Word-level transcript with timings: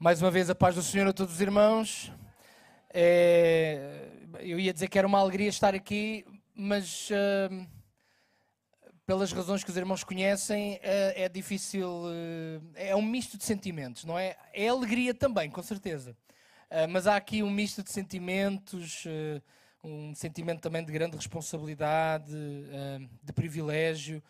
Mais 0.00 0.22
uma 0.22 0.30
vez, 0.30 0.48
a 0.48 0.54
paz 0.54 0.76
do 0.76 0.82
Senhor 0.82 1.08
a 1.08 1.12
todos 1.12 1.34
os 1.34 1.40
irmãos. 1.40 2.12
É, 2.88 4.06
eu 4.38 4.56
ia 4.60 4.72
dizer 4.72 4.86
que 4.86 4.96
era 4.96 5.08
uma 5.08 5.18
alegria 5.18 5.48
estar 5.48 5.74
aqui, 5.74 6.24
mas 6.54 7.10
uh, 7.10 7.66
pelas 9.04 9.32
razões 9.32 9.64
que 9.64 9.70
os 9.70 9.76
irmãos 9.76 10.04
conhecem, 10.04 10.74
uh, 10.76 10.78
é 11.16 11.28
difícil. 11.28 11.88
Uh, 11.88 12.62
é 12.76 12.94
um 12.94 13.02
misto 13.02 13.36
de 13.36 13.42
sentimentos, 13.42 14.04
não 14.04 14.16
é? 14.16 14.36
É 14.52 14.68
alegria 14.68 15.12
também, 15.12 15.50
com 15.50 15.64
certeza. 15.64 16.16
mas 16.88 17.08
há 17.08 17.16
aqui 17.16 17.42
um 17.42 17.50
misto 17.50 17.82
de 17.82 17.90
sentimentos, 17.90 19.04
um 19.82 20.14
sentimento 20.14 20.60
também 20.60 20.84
de 20.84 20.92
grande 20.92 21.16
responsabilidade, 21.16 22.32
de 23.20 23.32
privilégio. 23.32 24.22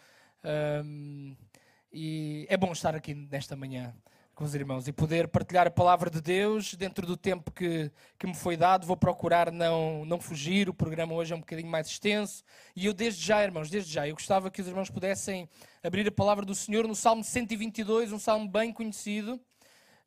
e 1.92 2.46
é 2.48 2.56
bom 2.56 2.72
estar 2.72 2.94
aqui 2.94 3.12
nesta 3.12 3.54
manhã 3.54 3.94
com 4.38 4.44
os 4.44 4.54
irmãos 4.54 4.86
e 4.86 4.92
poder 4.92 5.26
partilhar 5.26 5.66
a 5.66 5.70
palavra 5.70 6.08
de 6.08 6.20
Deus 6.20 6.72
dentro 6.74 7.04
do 7.04 7.16
tempo 7.16 7.50
que, 7.50 7.90
que 8.16 8.24
me 8.24 8.36
foi 8.36 8.56
dado. 8.56 8.86
Vou 8.86 8.96
procurar 8.96 9.50
não, 9.50 10.04
não 10.04 10.20
fugir, 10.20 10.68
o 10.68 10.74
programa 10.74 11.12
hoje 11.12 11.32
é 11.32 11.36
um 11.36 11.40
bocadinho 11.40 11.68
mais 11.68 11.88
extenso. 11.88 12.44
E 12.76 12.86
eu, 12.86 12.94
desde 12.94 13.20
já, 13.20 13.42
irmãos, 13.42 13.68
desde 13.68 13.92
já, 13.92 14.06
eu 14.06 14.14
gostava 14.14 14.48
que 14.48 14.60
os 14.60 14.68
irmãos 14.68 14.90
pudessem 14.90 15.48
abrir 15.82 16.06
a 16.06 16.12
palavra 16.12 16.46
do 16.46 16.54
Senhor 16.54 16.86
no 16.86 16.94
Salmo 16.94 17.24
122, 17.24 18.12
um 18.12 18.18
salmo 18.20 18.48
bem 18.48 18.72
conhecido. 18.72 19.40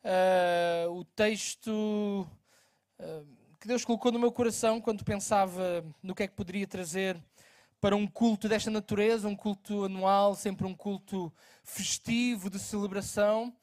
Uh, 0.01 0.91
o 0.91 1.03
texto 1.03 2.25
uh, 3.01 3.27
que 3.59 3.67
Deus 3.67 3.83
colocou 3.83 4.13
no 4.13 4.19
meu 4.19 4.31
coração 4.31 4.79
quando 4.79 5.03
pensava 5.03 5.83
no 6.01 6.15
que 6.15 6.23
é 6.23 6.27
que 6.29 6.35
poderia 6.35 6.65
trazer 6.65 7.21
para 7.81 7.97
um 7.97 8.07
culto 8.07 8.47
desta 8.47 8.71
natureza, 8.71 9.27
um 9.27 9.35
culto 9.35 9.83
anual, 9.83 10.35
sempre 10.35 10.65
um 10.65 10.73
culto 10.73 11.33
festivo, 11.65 12.49
de 12.49 12.59
celebração. 12.59 13.53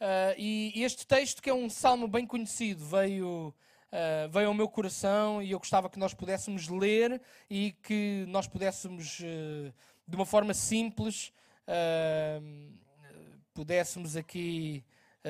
Uh, 0.00 0.34
e, 0.38 0.84
este 0.84 1.04
texto, 1.04 1.42
que 1.42 1.50
é 1.50 1.54
um 1.54 1.68
salmo 1.68 2.06
bem 2.06 2.24
conhecido, 2.24 2.84
veio, 2.84 3.48
uh, 3.92 4.28
veio 4.30 4.48
ao 4.48 4.54
meu 4.54 4.68
coração 4.68 5.42
e 5.42 5.50
eu 5.50 5.58
gostava 5.58 5.90
que 5.90 5.98
nós 5.98 6.14
pudéssemos 6.14 6.68
ler 6.68 7.20
e 7.50 7.72
que 7.82 8.24
nós 8.28 8.46
pudéssemos, 8.46 9.18
uh, 9.20 9.74
de 10.06 10.16
uma 10.16 10.24
forma 10.24 10.54
simples, 10.54 11.32
pudéssemos 13.52 14.16
aqui 14.16 14.82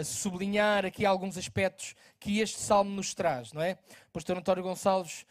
sublinhar 0.05 0.87
aqui 0.87 1.05
alguns 1.05 1.37
aspectos 1.37 1.97
que 2.21 2.39
este 2.39 2.61
salmo 2.61 2.91
nos 2.93 3.13
traz, 3.13 3.53
não 3.53 3.61
é? 3.61 3.77
O 4.09 4.13
pastor 4.13 4.39
António 4.39 4.63
Gonçalves 4.63 5.27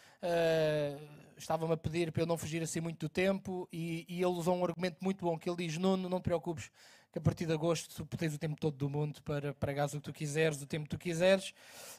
estava-me 1.38 1.72
a 1.72 1.78
pedir 1.78 2.12
para 2.12 2.24
eu 2.24 2.26
não 2.26 2.38
fugir 2.38 2.62
assim 2.62 2.82
muito 2.82 3.00
do 3.00 3.10
tempo 3.10 3.70
e, 3.72 4.06
e 4.10 4.16
ele 4.16 4.26
usou 4.26 4.58
um 4.58 4.66
argumento 4.66 4.98
muito 5.00 5.24
bom 5.24 5.38
que 5.38 5.50
ele 5.50 5.66
diz, 5.66 5.78
Nuno, 5.78 6.10
não 6.10 6.20
te 6.20 6.24
preocupes, 6.24 6.70
a 7.18 7.22
partir 7.22 7.46
de 7.46 7.54
agosto 7.54 8.06
tu 8.06 8.18
tens 8.18 8.34
o 8.34 8.38
tempo 8.38 8.56
todo 8.60 8.76
do 8.76 8.90
mundo 8.90 9.22
para 9.24 9.54
pregar 9.54 9.88
o 9.88 9.92
que 9.92 10.00
tu 10.00 10.14
quiseres, 10.14 10.62
o 10.62 10.66
tempo 10.66 10.84
que 10.84 10.90
tu 10.92 10.98
quiseres. 10.98 11.54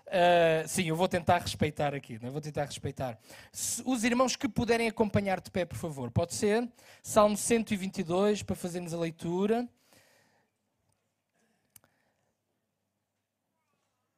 Uh, 0.07 0.67
sim, 0.67 0.89
eu 0.89 0.97
vou 0.97 1.09
tentar 1.09 1.39
respeitar 1.39 1.95
aqui, 1.95 2.19
não 2.21 2.29
é? 2.29 2.31
vou 2.31 2.41
tentar 2.41 2.65
respeitar. 2.65 3.19
Se, 3.53 3.83
os 3.85 4.05
irmãos 4.05 4.37
que 4.37 4.49
puderem 4.49 4.89
acompanhar 4.89 5.41
de 5.41 5.51
pé, 5.51 5.65
por 5.65 5.77
favor, 5.77 6.11
pode 6.11 6.35
ser. 6.35 6.69
Salmo 7.03 7.37
122, 7.37 8.43
para 8.43 8.57
fazermos 8.57 8.95
a 8.95 8.99
leitura. 8.99 9.69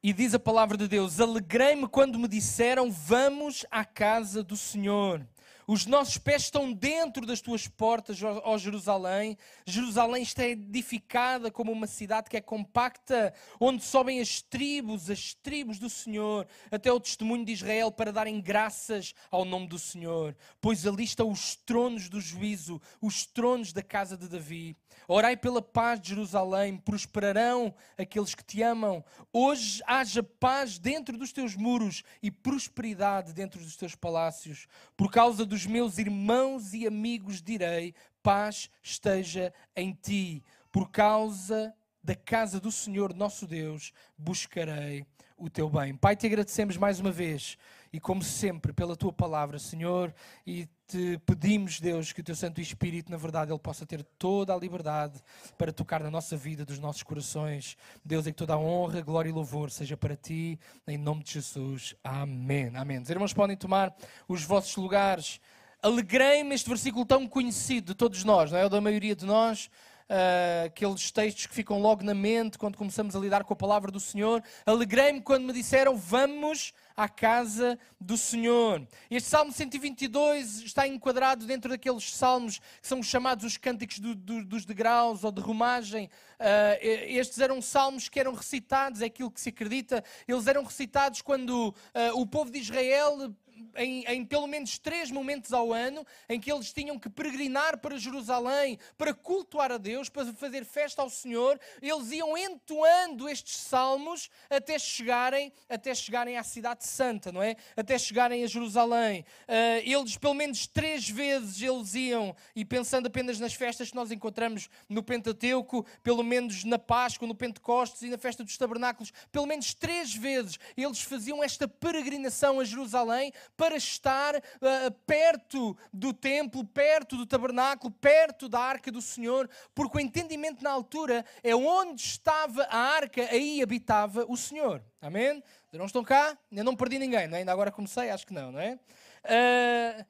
E 0.03 0.13
diz 0.13 0.33
a 0.33 0.39
palavra 0.39 0.75
de 0.77 0.87
Deus: 0.87 1.19
Alegrei-me 1.19 1.87
quando 1.87 2.17
me 2.17 2.27
disseram, 2.27 2.91
vamos 2.91 3.65
à 3.69 3.85
casa 3.85 4.43
do 4.43 4.57
Senhor. 4.57 5.27
Os 5.67 5.85
nossos 5.85 6.17
pés 6.17 6.43
estão 6.43 6.71
dentro 6.71 7.25
das 7.25 7.41
tuas 7.41 7.67
portas, 7.67 8.19
ó 8.23 8.57
Jerusalém. 8.57 9.37
Jerusalém 9.65 10.23
está 10.23 10.45
edificada 10.45 11.51
como 11.51 11.71
uma 11.71 11.87
cidade 11.87 12.29
que 12.29 12.37
é 12.37 12.41
compacta, 12.41 13.33
onde 13.59 13.83
sobem 13.83 14.19
as 14.19 14.41
tribos, 14.41 15.09
as 15.09 15.33
tribos 15.33 15.79
do 15.79 15.89
Senhor, 15.89 16.47
até 16.69 16.91
o 16.91 16.99
testemunho 16.99 17.45
de 17.45 17.53
Israel 17.53 17.91
para 17.91 18.11
darem 18.11 18.41
graças 18.41 19.13
ao 19.29 19.45
nome 19.45 19.67
do 19.67 19.79
Senhor. 19.79 20.35
Pois 20.59 20.85
ali 20.85 21.03
estão 21.03 21.29
os 21.29 21.55
tronos 21.55 22.09
do 22.09 22.19
juízo, 22.19 22.81
os 23.01 23.25
tronos 23.25 23.73
da 23.73 23.81
casa 23.81 24.17
de 24.17 24.27
Davi. 24.27 24.75
Orai 25.07 25.35
pela 25.35 25.61
paz 25.61 25.99
de 25.99 26.09
Jerusalém, 26.09 26.77
prosperarão 26.77 27.73
aqueles 27.97 28.33
que 28.33 28.43
te 28.43 28.61
amam. 28.61 29.03
Hoje 29.33 29.81
haja 29.85 30.23
paz 30.23 30.77
dentro 30.77 31.17
dos 31.17 31.31
teus 31.31 31.55
muros 31.55 32.03
e 32.21 32.31
prosperidade 32.31 33.33
dentro 33.33 33.59
dos 33.59 33.75
teus 33.75 33.95
palácios. 33.95 34.67
Por 34.95 35.11
causa 35.11 35.45
dos 35.51 35.65
meus 35.65 35.97
irmãos 35.97 36.73
e 36.73 36.87
amigos 36.87 37.41
direi: 37.41 37.93
paz 38.23 38.69
esteja 38.81 39.53
em 39.75 39.91
ti. 39.91 40.41
Por 40.71 40.89
causa 40.89 41.73
da 42.01 42.15
casa 42.15 42.57
do 42.57 42.71
Senhor 42.71 43.13
nosso 43.13 43.45
Deus 43.45 43.91
buscarei 44.17 45.05
o 45.35 45.49
teu 45.49 45.69
bem. 45.69 45.93
Pai, 45.93 46.15
te 46.15 46.25
agradecemos 46.25 46.77
mais 46.77 47.01
uma 47.01 47.11
vez 47.11 47.57
e 47.93 47.99
como 47.99 48.23
sempre 48.23 48.71
pela 48.71 48.95
tua 48.95 49.11
palavra, 49.11 49.59
Senhor, 49.59 50.13
e 50.47 50.67
te 50.87 51.17
pedimos, 51.25 51.79
Deus, 51.79 52.11
que 52.11 52.21
o 52.21 52.23
teu 52.23 52.35
Santo 52.35 52.61
Espírito, 52.61 53.11
na 53.11 53.17
verdade, 53.17 53.51
ele 53.51 53.59
possa 53.59 53.85
ter 53.85 54.03
toda 54.17 54.53
a 54.53 54.57
liberdade 54.57 55.21
para 55.57 55.71
tocar 55.73 56.01
na 56.01 56.09
nossa 56.09 56.37
vida, 56.37 56.65
dos 56.65 56.79
nossos 56.79 57.03
corações. 57.03 57.77
Deus, 58.03 58.25
e 58.27 58.31
que 58.31 58.37
toda 58.37 58.53
a 58.53 58.57
honra, 58.57 59.01
glória 59.01 59.29
e 59.29 59.33
louvor 59.33 59.71
seja 59.71 59.97
para 59.97 60.15
ti, 60.15 60.59
em 60.87 60.97
nome 60.97 61.23
de 61.23 61.33
Jesus. 61.33 61.95
Amém. 62.03 62.71
Amém. 62.75 62.99
Os 62.99 63.09
irmãos 63.09 63.33
podem 63.33 63.57
tomar 63.57 63.93
os 64.27 64.43
vossos 64.43 64.75
lugares. 64.75 65.39
Alegrei-me, 65.81 66.55
este 66.55 66.69
versículo 66.69 67.05
tão 67.05 67.27
conhecido 67.27 67.87
de 67.87 67.95
todos 67.95 68.23
nós, 68.23 68.51
não 68.51 68.59
é? 68.59 68.65
O 68.65 68.69
da 68.69 68.79
maioria 68.79 69.15
de 69.15 69.25
nós. 69.25 69.69
Uh, 70.09 70.65
aqueles 70.65 71.09
textos 71.09 71.45
que 71.45 71.55
ficam 71.55 71.79
logo 71.79 72.03
na 72.03 72.13
mente 72.13 72.57
quando 72.57 72.77
começamos 72.77 73.15
a 73.15 73.19
lidar 73.19 73.45
com 73.45 73.53
a 73.53 73.55
palavra 73.55 73.89
do 73.89 73.99
Senhor. 73.99 74.43
Alegrei-me 74.65 75.21
quando 75.21 75.45
me 75.45 75.53
disseram: 75.53 75.95
Vamos 75.95 76.73
à 76.95 77.07
casa 77.07 77.77
do 77.99 78.17
Senhor. 78.17 78.87
Este 79.09 79.29
Salmo 79.29 79.51
122 79.51 80.61
está 80.61 80.87
enquadrado 80.87 81.45
dentro 81.45 81.69
daqueles 81.69 82.13
salmos 82.13 82.59
que 82.59 82.87
são 82.87 83.01
chamados 83.01 83.45
os 83.45 83.57
cânticos 83.57 83.99
do, 83.99 84.15
do, 84.15 84.45
dos 84.45 84.65
degraus 84.65 85.23
ou 85.23 85.31
de 85.31 85.41
romagem. 85.41 86.09
Uh, 86.39 86.77
estes 86.81 87.39
eram 87.39 87.61
salmos 87.61 88.09
que 88.09 88.19
eram 88.19 88.33
recitados, 88.33 89.01
é 89.01 89.05
aquilo 89.05 89.31
que 89.31 89.41
se 89.41 89.49
acredita, 89.49 90.03
eles 90.27 90.47
eram 90.47 90.63
recitados 90.63 91.21
quando 91.21 91.69
uh, 91.69 92.19
o 92.19 92.25
povo 92.25 92.51
de 92.51 92.59
Israel 92.59 93.33
em, 93.75 94.03
em, 94.05 94.25
pelo 94.25 94.47
menos 94.47 94.77
três 94.77 95.11
momentos 95.11 95.53
ao 95.53 95.73
ano 95.73 96.05
em 96.29 96.39
que 96.39 96.51
eles 96.51 96.71
tinham 96.73 96.97
que 96.99 97.09
peregrinar 97.09 97.77
para 97.79 97.97
Jerusalém 97.97 98.77
para 98.97 99.13
cultuar 99.13 99.71
a 99.71 99.77
Deus, 99.77 100.09
para 100.09 100.25
fazer 100.33 100.65
festa 100.65 101.01
ao 101.01 101.09
Senhor. 101.09 101.59
Eles 101.81 102.11
iam 102.11 102.37
entoando 102.37 103.27
estes 103.29 103.57
salmos 103.57 104.29
até 104.49 104.77
chegarem, 104.77 105.51
até 105.69 105.93
chegarem 105.93 106.37
à 106.37 106.43
cidade 106.43 106.85
santa, 106.85 107.31
não 107.31 107.41
é? 107.41 107.55
Até 107.75 107.97
chegarem 107.97 108.43
a 108.43 108.47
Jerusalém. 108.47 109.25
Uh, 109.47 109.81
eles 109.83 110.17
pelo 110.17 110.33
menos 110.33 110.67
três 110.67 111.09
vezes 111.09 111.61
eles 111.61 111.93
iam 111.95 112.35
e 112.55 112.63
pensando 112.63 113.07
apenas 113.07 113.39
nas 113.39 113.53
festas 113.53 113.89
que 113.89 113.95
nós 113.95 114.11
encontramos 114.11 114.69
no 114.87 115.03
Pentateuco, 115.03 115.85
pelo 116.03 116.23
menos 116.23 116.63
na 116.63 116.79
Páscoa, 116.79 117.27
no 117.27 117.35
Pentecostes 117.35 118.01
e 118.01 118.09
na 118.09 118.17
festa 118.17 118.43
dos 118.43 118.57
Tabernáculos, 118.57 119.11
pelo 119.31 119.45
menos 119.45 119.73
três 119.73 120.13
vezes 120.13 120.59
eles 120.75 121.01
faziam 121.01 121.43
esta 121.43 121.67
peregrinação 121.67 122.59
a 122.59 122.63
Jerusalém 122.63 123.31
para 123.57 123.75
estar 123.75 124.35
uh, 124.35 124.91
perto 125.05 125.77
do 125.93 126.13
templo, 126.13 126.65
perto 126.65 127.15
do 127.17 127.25
tabernáculo, 127.25 127.91
perto 127.91 128.49
da 128.49 128.59
arca 128.59 128.91
do 128.91 129.01
Senhor, 129.01 129.49
porque 129.73 129.97
o 129.97 130.01
entendimento 130.01 130.63
na 130.63 130.71
altura 130.71 131.25
é 131.43 131.55
onde 131.55 132.01
estava 132.01 132.63
a 132.63 132.77
arca, 132.77 133.21
aí 133.29 133.61
habitava 133.61 134.25
o 134.27 134.35
Senhor. 134.35 134.83
Amém? 135.01 135.43
Não 135.71 135.85
estão 135.85 136.03
cá? 136.03 136.37
Ainda 136.51 136.63
não 136.63 136.75
perdi 136.75 136.99
ninguém, 136.99 137.27
não 137.27 137.35
é? 137.35 137.39
Ainda 137.39 137.51
agora 137.51 137.71
comecei, 137.71 138.09
acho 138.09 138.25
que 138.27 138.33
não, 138.33 138.51
não 138.51 138.59
é? 138.59 138.79
Uh, 139.23 140.05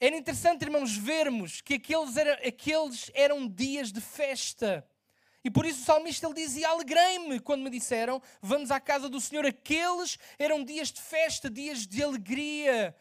era 0.00 0.16
interessante, 0.16 0.62
irmãos, 0.62 0.96
vermos 0.96 1.60
que 1.60 1.74
aqueles, 1.74 2.16
era, 2.16 2.34
aqueles 2.46 3.10
eram 3.14 3.48
dias 3.48 3.90
de 3.90 4.00
festa. 4.00 4.86
E 5.48 5.50
por 5.50 5.64
isso 5.64 5.80
o 5.80 5.84
salmista 5.86 6.26
ele 6.26 6.34
dizia: 6.34 6.68
Alegrei-me 6.68 7.40
quando 7.40 7.62
me 7.62 7.70
disseram, 7.70 8.20
vamos 8.42 8.70
à 8.70 8.78
casa 8.78 9.08
do 9.08 9.18
Senhor. 9.18 9.46
Aqueles 9.46 10.18
eram 10.38 10.62
dias 10.62 10.92
de 10.92 11.00
festa, 11.00 11.48
dias 11.48 11.86
de 11.86 12.02
alegria. 12.02 12.94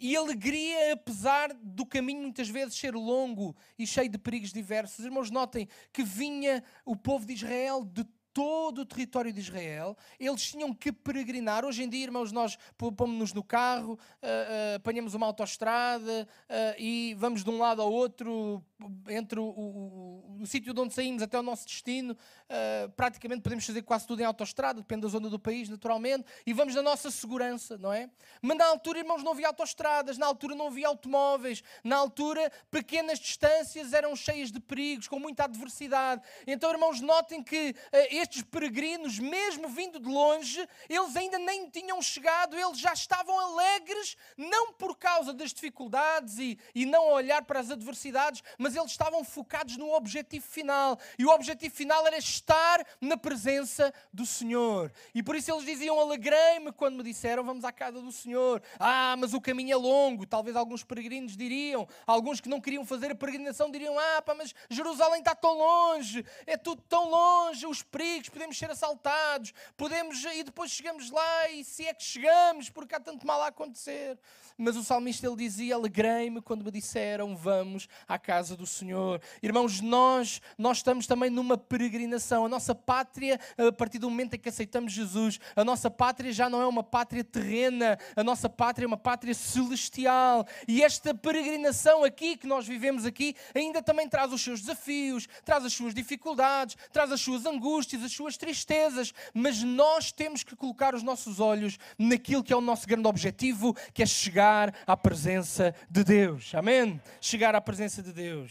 E 0.00 0.16
alegria, 0.16 0.94
apesar 0.94 1.54
do 1.54 1.86
caminho 1.86 2.22
muitas 2.22 2.48
vezes 2.48 2.74
ser 2.74 2.92
longo 2.92 3.54
e 3.78 3.86
cheio 3.86 4.08
de 4.08 4.18
perigos 4.18 4.52
diversos. 4.52 5.04
Irmãos, 5.04 5.30
notem 5.30 5.68
que 5.92 6.02
vinha 6.02 6.64
o 6.84 6.96
povo 6.96 7.24
de 7.24 7.34
Israel 7.34 7.84
de 7.84 8.04
todo 8.32 8.80
o 8.80 8.86
território 8.86 9.32
de 9.32 9.40
Israel, 9.40 9.96
eles 10.18 10.50
tinham 10.50 10.72
que 10.72 10.90
peregrinar. 10.90 11.64
Hoje 11.64 11.82
em 11.82 11.88
dia, 11.88 12.04
irmãos, 12.04 12.32
nós 12.32 12.58
pomos-nos 12.76 13.32
no 13.32 13.44
carro, 13.44 13.92
uh, 13.92 13.96
uh, 13.96 14.76
apanhamos 14.76 15.14
uma 15.14 15.26
autoestrada 15.26 16.26
uh, 16.48 16.74
e 16.78 17.14
vamos 17.18 17.44
de 17.44 17.50
um 17.50 17.58
lado 17.58 17.82
ao 17.82 17.92
outro 17.92 18.64
entre 19.08 19.38
o, 19.38 19.44
o, 19.44 20.32
o, 20.38 20.42
o 20.42 20.46
sítio 20.46 20.72
de 20.74 20.80
onde 20.80 20.94
saímos 20.94 21.22
até 21.22 21.38
o 21.38 21.42
nosso 21.42 21.66
destino, 21.66 22.12
uh, 22.12 22.90
praticamente 22.92 23.42
podemos 23.42 23.64
fazer 23.64 23.82
quase 23.82 24.06
tudo 24.06 24.20
em 24.20 24.24
autoestrada, 24.24 24.80
depende 24.80 25.02
da 25.02 25.08
zona 25.08 25.28
do 25.28 25.38
país, 25.38 25.68
naturalmente, 25.68 26.24
e 26.46 26.52
vamos 26.52 26.74
na 26.74 26.82
nossa 26.82 27.10
segurança, 27.10 27.78
não 27.78 27.92
é? 27.92 28.10
Mas 28.40 28.56
na 28.56 28.66
altura, 28.66 28.98
irmãos, 28.98 29.22
não 29.22 29.32
havia 29.32 29.48
autoestradas, 29.48 30.18
na 30.18 30.26
altura 30.26 30.54
não 30.54 30.68
havia 30.68 30.88
automóveis, 30.88 31.62
na 31.82 31.96
altura 31.96 32.50
pequenas 32.70 33.18
distâncias 33.18 33.92
eram 33.92 34.14
cheias 34.16 34.50
de 34.50 34.60
perigos, 34.60 35.08
com 35.08 35.18
muita 35.18 35.44
adversidade. 35.44 36.22
Então, 36.46 36.70
irmãos, 36.70 37.00
notem 37.00 37.42
que 37.42 37.70
uh, 37.70 37.96
estes 38.10 38.42
peregrinos, 38.42 39.18
mesmo 39.18 39.68
vindo 39.68 40.00
de 40.00 40.08
longe, 40.08 40.66
eles 40.88 41.16
ainda 41.16 41.38
nem 41.38 41.68
tinham 41.70 42.00
chegado, 42.02 42.56
eles 42.58 42.78
já 42.78 42.92
estavam 42.92 43.38
alegres, 43.38 44.16
não 44.36 44.72
por 44.72 44.96
causa 44.96 45.32
das 45.32 45.52
dificuldades 45.52 46.38
e, 46.38 46.58
e 46.74 46.84
não 46.86 47.08
olhar 47.12 47.44
para 47.44 47.60
as 47.60 47.70
adversidades, 47.70 48.42
mas 48.58 48.71
eles 48.76 48.90
estavam 48.90 49.24
focados 49.24 49.76
no 49.76 49.92
objetivo 49.92 50.44
final. 50.46 50.98
E 51.18 51.24
o 51.24 51.30
objetivo 51.30 51.74
final 51.74 52.06
era 52.06 52.18
estar 52.18 52.84
na 53.00 53.16
presença 53.16 53.92
do 54.12 54.26
Senhor. 54.26 54.92
E 55.14 55.22
por 55.22 55.36
isso 55.36 55.52
eles 55.52 55.64
diziam: 55.64 55.98
Alegrei-me 55.98 56.72
quando 56.72 56.96
me 56.96 57.02
disseram, 57.02 57.44
vamos 57.44 57.64
à 57.64 57.72
casa 57.72 58.00
do 58.00 58.12
Senhor. 58.12 58.62
Ah, 58.78 59.14
mas 59.18 59.34
o 59.34 59.40
caminho 59.40 59.72
é 59.72 59.76
longo. 59.76 60.26
Talvez 60.26 60.56
alguns 60.56 60.84
peregrinos 60.84 61.36
diriam, 61.36 61.88
alguns 62.06 62.40
que 62.40 62.48
não 62.48 62.60
queriam 62.60 62.84
fazer 62.84 63.10
a 63.10 63.14
peregrinação 63.14 63.70
diriam: 63.70 63.98
Ah, 63.98 64.22
pá, 64.22 64.34
mas 64.34 64.54
Jerusalém 64.68 65.20
está 65.20 65.34
tão 65.34 65.56
longe, 65.56 66.24
é 66.46 66.56
tudo 66.56 66.82
tão 66.88 67.08
longe, 67.08 67.66
os 67.66 67.82
perigos, 67.82 68.28
podemos 68.28 68.56
ser 68.58 68.70
assaltados, 68.70 69.52
podemos, 69.76 70.22
e 70.24 70.42
depois 70.42 70.70
chegamos 70.70 71.10
lá 71.10 71.50
e 71.50 71.64
se 71.64 71.86
é 71.86 71.94
que 71.94 72.02
chegamos, 72.02 72.70
porque 72.70 72.94
há 72.94 73.00
tanto 73.00 73.26
mal 73.26 73.42
a 73.42 73.48
acontecer. 73.48 74.18
Mas 74.56 74.76
o 74.76 74.84
salmista 74.84 75.26
ele 75.26 75.36
dizia: 75.36 75.74
Alegrei-me 75.74 76.40
quando 76.40 76.64
me 76.64 76.70
disseram, 76.70 77.36
vamos 77.36 77.88
à 78.06 78.18
casa 78.18 78.56
do 78.56 78.61
Senhor. 78.66 79.20
Irmãos, 79.42 79.80
nós, 79.80 80.40
nós 80.56 80.78
estamos 80.78 81.06
também 81.06 81.30
numa 81.30 81.56
peregrinação. 81.56 82.46
A 82.46 82.48
nossa 82.48 82.74
pátria, 82.74 83.38
a 83.56 83.72
partir 83.72 83.98
do 83.98 84.10
momento 84.10 84.34
em 84.34 84.38
que 84.38 84.48
aceitamos 84.48 84.92
Jesus, 84.92 85.38
a 85.54 85.64
nossa 85.64 85.90
pátria 85.90 86.32
já 86.32 86.48
não 86.48 86.62
é 86.62 86.66
uma 86.66 86.82
pátria 86.82 87.24
terrena, 87.24 87.98
a 88.16 88.24
nossa 88.24 88.48
pátria 88.48 88.84
é 88.84 88.88
uma 88.88 88.96
pátria 88.96 89.34
celestial. 89.34 90.46
E 90.66 90.82
esta 90.82 91.14
peregrinação 91.14 92.04
aqui 92.04 92.36
que 92.36 92.46
nós 92.46 92.66
vivemos 92.66 93.06
aqui 93.06 93.34
ainda 93.54 93.82
também 93.82 94.08
traz 94.08 94.32
os 94.32 94.42
seus 94.42 94.60
desafios, 94.60 95.28
traz 95.44 95.64
as 95.64 95.72
suas 95.72 95.94
dificuldades, 95.94 96.76
traz 96.92 97.12
as 97.12 97.20
suas 97.20 97.46
angústias, 97.46 98.02
as 98.02 98.12
suas 98.12 98.36
tristezas, 98.36 99.12
mas 99.32 99.62
nós 99.62 100.12
temos 100.12 100.42
que 100.42 100.56
colocar 100.56 100.94
os 100.94 101.02
nossos 101.02 101.40
olhos 101.40 101.78
naquilo 101.98 102.42
que 102.42 102.52
é 102.52 102.56
o 102.56 102.60
nosso 102.60 102.86
grande 102.86 103.06
objetivo, 103.06 103.74
que 103.94 104.02
é 104.02 104.06
chegar 104.06 104.74
à 104.86 104.96
presença 104.96 105.74
de 105.88 106.04
Deus. 106.04 106.54
Amém? 106.54 107.00
Chegar 107.20 107.54
à 107.54 107.60
presença 107.60 108.02
de 108.02 108.12
Deus. 108.12 108.41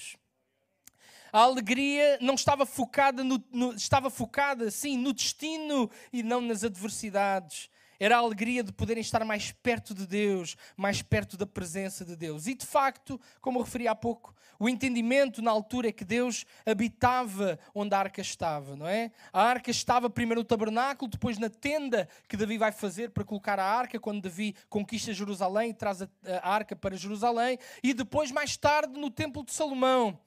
A 1.32 1.40
alegria 1.40 2.18
não 2.22 2.36
estava 2.36 2.66
focada, 2.66 3.24
no, 3.24 3.42
no, 3.52 3.74
estava 3.74 4.10
focada 4.10 4.70
sim 4.70 4.98
no 4.98 5.14
destino 5.14 5.90
e 6.12 6.22
não 6.22 6.42
nas 6.42 6.64
adversidades. 6.64 7.70
Era 8.02 8.16
a 8.16 8.20
alegria 8.20 8.64
de 8.64 8.72
poderem 8.72 9.00
estar 9.00 9.24
mais 9.24 9.52
perto 9.52 9.94
de 9.94 10.08
Deus, 10.08 10.58
mais 10.76 11.04
perto 11.04 11.38
da 11.38 11.46
presença 11.46 12.04
de 12.04 12.16
Deus. 12.16 12.48
E 12.48 12.56
de 12.56 12.66
facto, 12.66 13.22
como 13.40 13.60
eu 13.60 13.64
referi 13.64 13.88
há 13.88 13.94
pouco, 13.94 14.34
o 14.58 14.68
entendimento 14.68 15.40
na 15.40 15.52
altura 15.52 15.90
é 15.90 15.92
que 15.92 16.04
Deus 16.04 16.44
habitava 16.66 17.60
onde 17.76 17.94
a 17.94 18.00
arca 18.00 18.20
estava, 18.20 18.76
não 18.76 18.88
é? 18.88 19.12
A 19.32 19.44
arca 19.44 19.70
estava 19.70 20.10
primeiro 20.10 20.42
no 20.42 20.46
tabernáculo, 20.46 21.12
depois 21.12 21.38
na 21.38 21.48
tenda 21.48 22.10
que 22.28 22.36
Davi 22.36 22.58
vai 22.58 22.72
fazer 22.72 23.12
para 23.12 23.24
colocar 23.24 23.60
a 23.60 23.66
arca, 23.66 24.00
quando 24.00 24.24
Davi 24.24 24.56
conquista 24.68 25.14
Jerusalém 25.14 25.70
e 25.70 25.74
traz 25.76 26.02
a, 26.02 26.10
a 26.42 26.52
arca 26.52 26.76
para 26.76 26.98
Jerusalém, 26.98 27.60
e 27.84 27.94
depois 27.94 28.32
mais 28.32 28.58
tarde 28.58 29.00
no 29.00 29.12
templo 29.12 29.46
de 29.46 29.54
Salomão. 29.54 30.20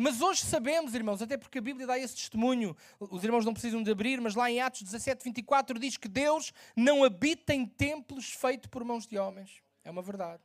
Mas 0.00 0.20
hoje 0.20 0.42
sabemos, 0.42 0.94
irmãos, 0.94 1.20
até 1.20 1.36
porque 1.36 1.58
a 1.58 1.60
Bíblia 1.60 1.84
dá 1.84 1.98
esse 1.98 2.14
testemunho, 2.14 2.76
os 3.00 3.24
irmãos 3.24 3.44
não 3.44 3.52
precisam 3.52 3.82
de 3.82 3.90
abrir, 3.90 4.20
mas 4.20 4.36
lá 4.36 4.48
em 4.48 4.60
Atos 4.60 4.82
17, 4.82 5.24
24 5.24 5.76
diz 5.76 5.96
que 5.96 6.06
Deus 6.06 6.52
não 6.76 7.02
habita 7.02 7.52
em 7.52 7.66
templos 7.66 8.30
feitos 8.30 8.68
por 8.68 8.84
mãos 8.84 9.08
de 9.08 9.18
homens. 9.18 9.60
É 9.82 9.90
uma 9.90 10.00
verdade. 10.00 10.40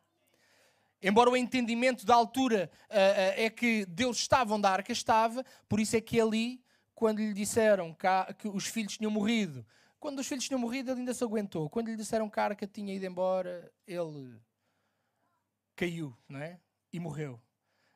Embora 1.00 1.30
o 1.30 1.38
entendimento 1.38 2.04
da 2.04 2.16
altura 2.16 2.68
uh, 2.90 2.94
uh, 2.94 3.44
é 3.46 3.48
que 3.48 3.86
Deus 3.86 4.18
estava 4.18 4.56
onde 4.56 4.66
a 4.66 4.72
arca 4.72 4.92
estava, 4.92 5.46
por 5.70 5.80
isso 5.80 5.96
é 5.96 6.02
que 6.02 6.20
ali, 6.20 6.60
quando 6.96 7.20
lhe 7.20 7.32
disseram 7.32 7.94
que, 7.94 8.34
que 8.40 8.48
os 8.48 8.66
filhos 8.66 8.98
tinham 8.98 9.12
morrido, 9.12 9.64
quando 10.00 10.18
os 10.18 10.26
filhos 10.26 10.48
tinham 10.48 10.60
morrido, 10.60 10.90
ele 10.90 11.02
ainda 11.02 11.14
se 11.14 11.24
aguentou. 11.24 11.70
Quando 11.70 11.90
lhe 11.90 11.96
disseram 11.96 12.28
que 12.28 12.40
a 12.40 12.46
arca 12.46 12.66
tinha 12.66 12.92
ido 12.92 13.06
embora, 13.06 13.72
ele 13.86 14.36
caiu, 15.76 16.18
não 16.28 16.40
é? 16.40 16.60
E 16.92 17.00
morreu 17.00 17.40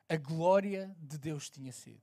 a 0.08 0.16
glória 0.16 0.94
de 1.00 1.18
Deus 1.18 1.50
tinha 1.50 1.72
sido. 1.72 2.00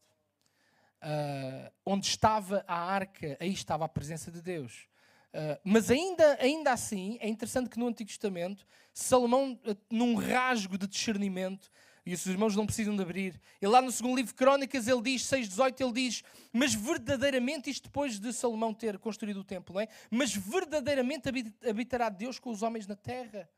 Uh, 1.01 1.71
onde 1.85 2.07
estava 2.07 2.63
a 2.67 2.75
arca, 2.75 3.37
aí 3.39 3.51
estava 3.51 3.85
a 3.85 3.89
presença 3.89 4.31
de 4.31 4.41
Deus. 4.41 4.87
Uh, 5.33 5.59
mas 5.63 5.91
ainda, 5.91 6.37
ainda 6.39 6.71
assim, 6.71 7.17
é 7.19 7.27
interessante 7.27 7.69
que 7.69 7.77
no 7.77 7.87
Antigo 7.87 8.07
Testamento, 8.07 8.65
Salomão, 8.93 9.59
uh, 9.67 9.77
num 9.89 10.15
rasgo 10.15 10.77
de 10.77 10.87
discernimento, 10.87 11.69
e 12.05 12.13
os 12.13 12.25
irmãos 12.27 12.55
não 12.55 12.65
precisam 12.65 12.95
de 12.95 13.01
abrir, 13.01 13.39
ele 13.59 13.71
lá 13.71 13.81
no 13.81 13.91
segundo 13.91 14.15
livro 14.15 14.31
de 14.31 14.37
Crónicas, 14.37 14.87
ele 14.87 15.01
diz, 15.01 15.23
6,18, 15.23 15.81
ele 15.81 15.91
diz, 15.91 16.23
mas 16.53 16.73
verdadeiramente, 16.73 17.69
isto 17.69 17.85
depois 17.85 18.19
de 18.19 18.31
Salomão 18.31 18.73
ter 18.73 18.99
construído 18.99 19.39
o 19.39 19.43
templo, 19.43 19.73
não 19.73 19.81
é? 19.81 19.87
Mas 20.11 20.35
verdadeiramente 20.35 21.27
habitará 21.67 22.09
Deus 22.09 22.37
com 22.37 22.51
os 22.51 22.61
homens 22.61 22.85
na 22.85 22.95
terra. 22.95 23.49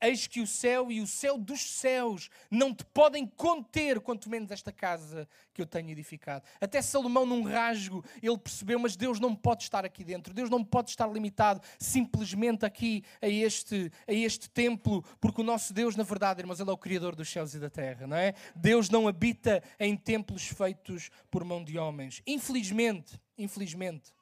Eis 0.00 0.26
que 0.26 0.40
o 0.40 0.46
céu 0.46 0.90
e 0.92 1.00
o 1.00 1.06
céu 1.06 1.38
dos 1.38 1.62
céus 1.62 2.28
não 2.50 2.74
te 2.74 2.84
podem 2.84 3.26
conter, 3.26 4.00
quanto 4.00 4.28
menos 4.28 4.50
esta 4.50 4.70
casa 4.70 5.26
que 5.52 5.62
eu 5.62 5.66
tenho 5.66 5.90
edificado. 5.90 6.44
Até 6.60 6.82
Salomão, 6.82 7.24
num 7.24 7.44
rasgo, 7.44 8.04
ele 8.22 8.36
percebeu, 8.36 8.78
mas 8.78 8.96
Deus 8.96 9.18
não 9.18 9.34
pode 9.34 9.62
estar 9.62 9.84
aqui 9.84 10.04
dentro. 10.04 10.34
Deus 10.34 10.50
não 10.50 10.62
pode 10.62 10.90
estar 10.90 11.06
limitado 11.06 11.60
simplesmente 11.78 12.66
aqui 12.66 13.02
a 13.22 13.28
este, 13.28 13.90
a 14.06 14.12
este 14.12 14.50
templo, 14.50 15.02
porque 15.20 15.40
o 15.40 15.44
nosso 15.44 15.72
Deus, 15.72 15.96
na 15.96 16.02
verdade, 16.02 16.40
irmãos, 16.40 16.60
Ele 16.60 16.70
é 16.70 16.72
o 16.72 16.78
Criador 16.78 17.14
dos 17.14 17.30
céus 17.30 17.54
e 17.54 17.58
da 17.58 17.70
terra, 17.70 18.06
não 18.06 18.16
é? 18.16 18.34
Deus 18.54 18.90
não 18.90 19.08
habita 19.08 19.62
em 19.78 19.96
templos 19.96 20.46
feitos 20.46 21.10
por 21.30 21.44
mão 21.44 21.64
de 21.64 21.78
homens. 21.78 22.20
Infelizmente, 22.26 23.18
infelizmente, 23.38 24.12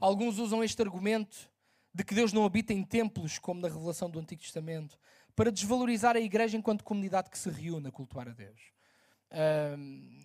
alguns 0.00 0.38
usam 0.38 0.62
este 0.64 0.80
argumento 0.80 1.50
de 1.98 2.04
que 2.04 2.14
Deus 2.14 2.32
não 2.32 2.44
habita 2.44 2.72
em 2.72 2.84
templos, 2.84 3.40
como 3.40 3.60
na 3.60 3.66
revelação 3.66 4.08
do 4.08 4.20
Antigo 4.20 4.40
Testamento, 4.40 4.96
para 5.34 5.50
desvalorizar 5.50 6.14
a 6.14 6.20
igreja 6.20 6.56
enquanto 6.56 6.84
comunidade 6.84 7.28
que 7.28 7.36
se 7.36 7.50
reúne 7.50 7.88
a 7.88 7.90
cultuar 7.90 8.28
a 8.28 8.30
Deus. 8.30 8.60
Um, 9.76 10.24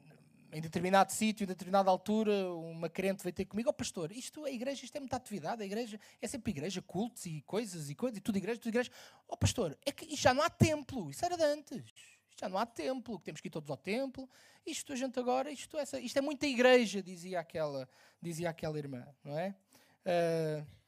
em 0.52 0.62
determinado 0.62 1.12
sítio, 1.12 1.46
em 1.46 1.48
determinada 1.48 1.90
altura, 1.90 2.54
uma 2.54 2.88
crente 2.90 3.24
veio 3.24 3.34
ter 3.34 3.46
comigo, 3.46 3.70
ó 3.70 3.72
oh, 3.72 3.74
pastor, 3.74 4.12
isto, 4.12 4.46
a 4.46 4.52
igreja, 4.52 4.86
isto 4.86 4.96
é 4.96 5.00
muita 5.00 5.16
atividade, 5.16 5.64
a 5.64 5.66
igreja 5.66 6.00
é 6.22 6.28
sempre 6.28 6.52
igreja, 6.52 6.80
cultos 6.80 7.26
e 7.26 7.42
coisas 7.42 7.90
e 7.90 7.96
coisas, 7.96 8.20
e 8.20 8.22
tudo 8.22 8.38
igreja, 8.38 8.60
tudo 8.60 8.70
igreja. 8.70 8.92
Ó 9.28 9.34
oh, 9.34 9.38
pastor, 9.38 9.76
é 9.84 9.92
que 9.92 10.16
já 10.16 10.32
não 10.32 10.44
há 10.44 10.52
templo, 10.52 11.10
isso 11.10 11.26
era 11.26 11.36
de 11.36 11.44
antes. 11.44 11.84
Isto 12.30 12.40
já 12.40 12.48
não 12.48 12.60
há 12.60 12.68
templo, 12.68 13.18
que 13.18 13.26
temos 13.26 13.42
que 13.42 13.48
ir 13.48 13.52
todos 13.52 13.68
ao 13.68 13.78
templo. 13.78 14.30
Isto 14.64 14.94
a 14.94 14.96
gente 14.96 15.20
agora, 15.20 15.50
isto, 15.50 15.76
essa, 15.76 16.00
isto 16.00 16.20
é 16.20 16.22
muita 16.22 16.46
igreja, 16.46 17.02
dizia 17.02 17.40
aquela, 17.40 17.90
dizia 18.22 18.52
aquela 18.52 18.78
irmã, 18.78 19.08
não 19.24 19.40
é? 19.40 19.56
Uh, 20.06 20.83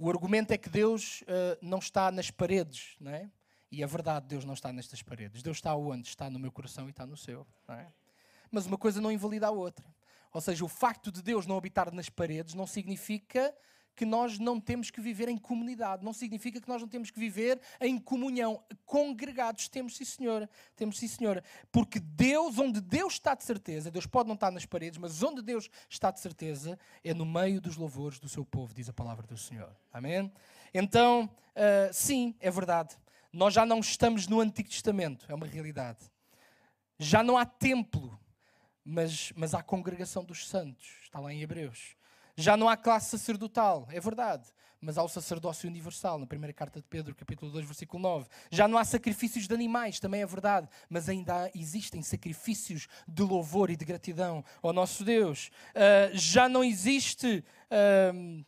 o 0.00 0.08
argumento 0.08 0.50
é 0.50 0.56
que 0.56 0.70
Deus 0.70 1.20
uh, 1.22 1.58
não 1.60 1.78
está 1.78 2.10
nas 2.10 2.30
paredes, 2.30 2.96
não 2.98 3.10
é? 3.12 3.30
E 3.70 3.82
é 3.82 3.86
verdade, 3.86 4.26
Deus 4.26 4.46
não 4.46 4.54
está 4.54 4.72
nestas 4.72 5.02
paredes. 5.02 5.42
Deus 5.42 5.58
está 5.58 5.74
onde? 5.74 6.08
Está 6.08 6.30
no 6.30 6.38
meu 6.38 6.50
coração 6.50 6.86
e 6.86 6.90
está 6.90 7.04
no 7.04 7.18
seu. 7.18 7.46
É? 7.68 7.86
Mas 8.50 8.64
uma 8.64 8.78
coisa 8.78 8.98
não 8.98 9.12
invalida 9.12 9.46
a 9.46 9.50
outra. 9.50 9.84
Ou 10.32 10.40
seja, 10.40 10.64
o 10.64 10.68
facto 10.68 11.12
de 11.12 11.22
Deus 11.22 11.46
não 11.46 11.56
habitar 11.56 11.92
nas 11.92 12.08
paredes 12.08 12.54
não 12.54 12.66
significa 12.66 13.54
que 13.94 14.04
nós 14.04 14.38
não 14.38 14.60
temos 14.60 14.90
que 14.90 15.00
viver 15.00 15.28
em 15.28 15.36
comunidade, 15.36 16.04
não 16.04 16.12
significa 16.12 16.60
que 16.60 16.68
nós 16.68 16.80
não 16.80 16.88
temos 16.88 17.10
que 17.10 17.18
viver 17.18 17.60
em 17.80 17.98
comunhão. 17.98 18.62
Congregados 18.86 19.68
temos, 19.68 19.96
sim, 19.96 20.04
senhora. 20.04 20.48
Temos, 20.74 20.98
sim, 20.98 21.08
senhora. 21.08 21.44
Porque 21.70 22.00
Deus, 22.00 22.58
onde 22.58 22.80
Deus 22.80 23.14
está 23.14 23.34
de 23.34 23.44
certeza, 23.44 23.90
Deus 23.90 24.06
pode 24.06 24.28
não 24.28 24.34
estar 24.34 24.50
nas 24.50 24.64
paredes, 24.64 24.98
mas 24.98 25.22
onde 25.22 25.42
Deus 25.42 25.68
está 25.88 26.10
de 26.10 26.20
certeza 26.20 26.78
é 27.04 27.12
no 27.12 27.26
meio 27.26 27.60
dos 27.60 27.76
louvores 27.76 28.18
do 28.18 28.28
seu 28.28 28.44
povo, 28.44 28.72
diz 28.72 28.88
a 28.88 28.92
palavra 28.92 29.26
do 29.26 29.36
Senhor. 29.36 29.74
Amém? 29.92 30.32
Então, 30.72 31.24
uh, 31.24 31.92
sim, 31.92 32.34
é 32.40 32.50
verdade. 32.50 32.96
Nós 33.32 33.54
já 33.54 33.64
não 33.64 33.80
estamos 33.80 34.26
no 34.26 34.40
Antigo 34.40 34.68
Testamento, 34.68 35.26
é 35.28 35.34
uma 35.34 35.46
realidade. 35.46 35.98
Já 36.98 37.22
não 37.22 37.36
há 37.36 37.44
templo, 37.46 38.18
mas, 38.84 39.32
mas 39.36 39.54
há 39.54 39.62
congregação 39.62 40.24
dos 40.24 40.48
santos, 40.48 40.86
está 41.02 41.20
lá 41.20 41.32
em 41.32 41.42
Hebreus. 41.42 41.96
Já 42.40 42.56
não 42.56 42.70
há 42.70 42.76
classe 42.76 43.10
sacerdotal, 43.10 43.86
é 43.90 44.00
verdade, 44.00 44.48
mas 44.80 44.96
há 44.96 45.02
o 45.02 45.08
sacerdócio 45.08 45.68
universal, 45.68 46.18
na 46.18 46.26
primeira 46.26 46.54
carta 46.54 46.80
de 46.80 46.86
Pedro, 46.86 47.14
capítulo 47.14 47.52
2, 47.52 47.66
versículo 47.66 48.02
9. 48.02 48.28
Já 48.50 48.66
não 48.66 48.78
há 48.78 48.84
sacrifícios 48.84 49.46
de 49.46 49.52
animais, 49.52 50.00
também 50.00 50.22
é 50.22 50.26
verdade, 50.26 50.66
mas 50.88 51.10
ainda 51.10 51.44
há, 51.44 51.50
existem 51.54 52.00
sacrifícios 52.00 52.88
de 53.06 53.22
louvor 53.22 53.68
e 53.68 53.76
de 53.76 53.84
gratidão 53.84 54.42
ao 54.62 54.72
nosso 54.72 55.04
Deus. 55.04 55.50
Uh, 55.74 56.16
já 56.16 56.48
não 56.48 56.64
existe. 56.64 57.44
Uh, 57.70 58.42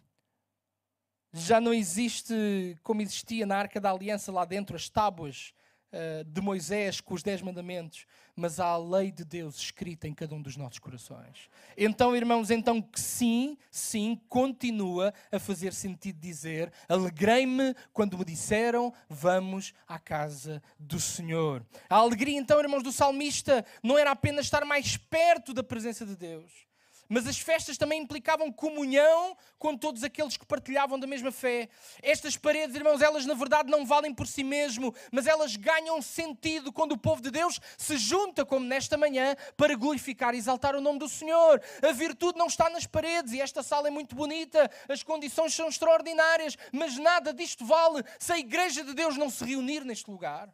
já 1.35 1.61
não 1.61 1.73
existe 1.73 2.79
como 2.83 3.03
existia 3.03 3.45
na 3.45 3.57
Arca 3.57 3.81
da 3.81 3.91
Aliança 3.91 4.33
lá 4.33 4.47
dentro, 4.47 4.75
as 4.75 4.89
tábuas 4.89 5.53
uh, 5.93 6.25
de 6.25 6.41
Moisés 6.41 7.01
com 7.01 7.15
os 7.15 7.23
Dez 7.23 7.43
Mandamentos, 7.43 8.07
mas 8.35 8.59
há 8.59 8.67
a 8.67 8.79
lei 8.79 9.11
de 9.11 9.25
Deus 9.25 9.57
escrita 9.57 10.09
em 10.09 10.15
cada 10.15 10.35
um 10.35 10.41
dos 10.41 10.57
nossos 10.57 10.79
corações. 10.79 11.51
Então, 11.77 12.17
irmãos, 12.17 12.51
então 12.51 12.81
que 12.81 13.01
sim, 13.01 13.57
sim, 13.71 14.21
continua 14.29 15.13
a 15.31 15.39
fazer 15.39 15.73
sentido 15.73 16.19
dizer: 16.19 16.73
alegrei-me 16.89 17.75
quando 17.93 18.19
me 18.19 18.25
disseram, 18.25 18.93
vamos 19.09 19.75
à 19.87 19.99
casa 19.99 20.63
do 20.79 20.99
Senhor. 20.99 21.65
A 21.89 21.97
alegria, 21.97 22.39
então, 22.39 22.59
irmãos, 22.61 22.83
do 22.83 22.93
salmista 22.93 23.65
não 23.83 23.99
era 23.99 24.11
apenas 24.11 24.47
estar 24.47 24.65
mais 24.65 24.97
perto 24.97 25.53
da 25.53 25.63
presença 25.63 26.07
de 26.07 26.17
Deus 26.17 26.72
mas 27.13 27.27
as 27.27 27.39
festas 27.39 27.77
também 27.77 28.01
implicavam 28.01 28.51
comunhão 28.51 29.37
com 29.59 29.77
todos 29.77 30.03
aqueles 30.03 30.35
que 30.35 30.47
partilhavam 30.47 30.99
da 30.99 31.07
mesma 31.07 31.31
fé. 31.31 31.69
Estas 32.03 32.39
paredes, 32.39 32.75
irmãos, 32.75 33.03
elas 33.03 33.27
na 33.27 33.35
verdade 33.35 33.71
não 33.71 33.85
valem 33.85 34.15
por 34.15 34.27
si 34.27 34.43
mesmo, 34.43 34.95
mas 35.11 35.27
elas 35.27 35.55
ganham 35.55 36.01
sentido 36.01 36.73
quando 36.73 36.93
o 36.93 36.99
povo 36.99 37.21
de 37.21 37.31
Deus 37.31 37.61
se 37.77 37.99
junta, 37.99 38.47
como 38.47 38.65
nesta 38.65 38.97
manhã, 38.97 39.37
para 39.59 39.75
glorificar 39.75 40.35
e 40.35 40.39
exaltar 40.39 40.75
o 40.75 40.81
nome 40.81 40.99
do 40.99 41.07
Senhor. 41.07 41.61
A 41.87 41.93
virtude 41.93 42.39
não 42.39 42.47
está 42.47 42.71
nas 42.71 42.87
paredes 42.87 43.35
e 43.35 43.43
esta 43.43 43.63
sala 43.63 43.89
é 43.89 43.91
muito 43.91 44.17
bonita, 44.17 44.71
as 44.89 45.03
condições 45.03 45.55
são 45.55 45.69
extraordinárias, 45.69 46.57
mas 46.73 46.97
nada 46.97 47.35
disto 47.35 47.63
vale 47.67 48.03
se 48.19 48.33
a 48.33 48.39
igreja 48.39 48.83
de 48.83 48.95
Deus 48.95 49.19
não 49.19 49.29
se 49.29 49.45
reunir 49.45 49.85
neste 49.85 50.11
lugar. 50.11 50.49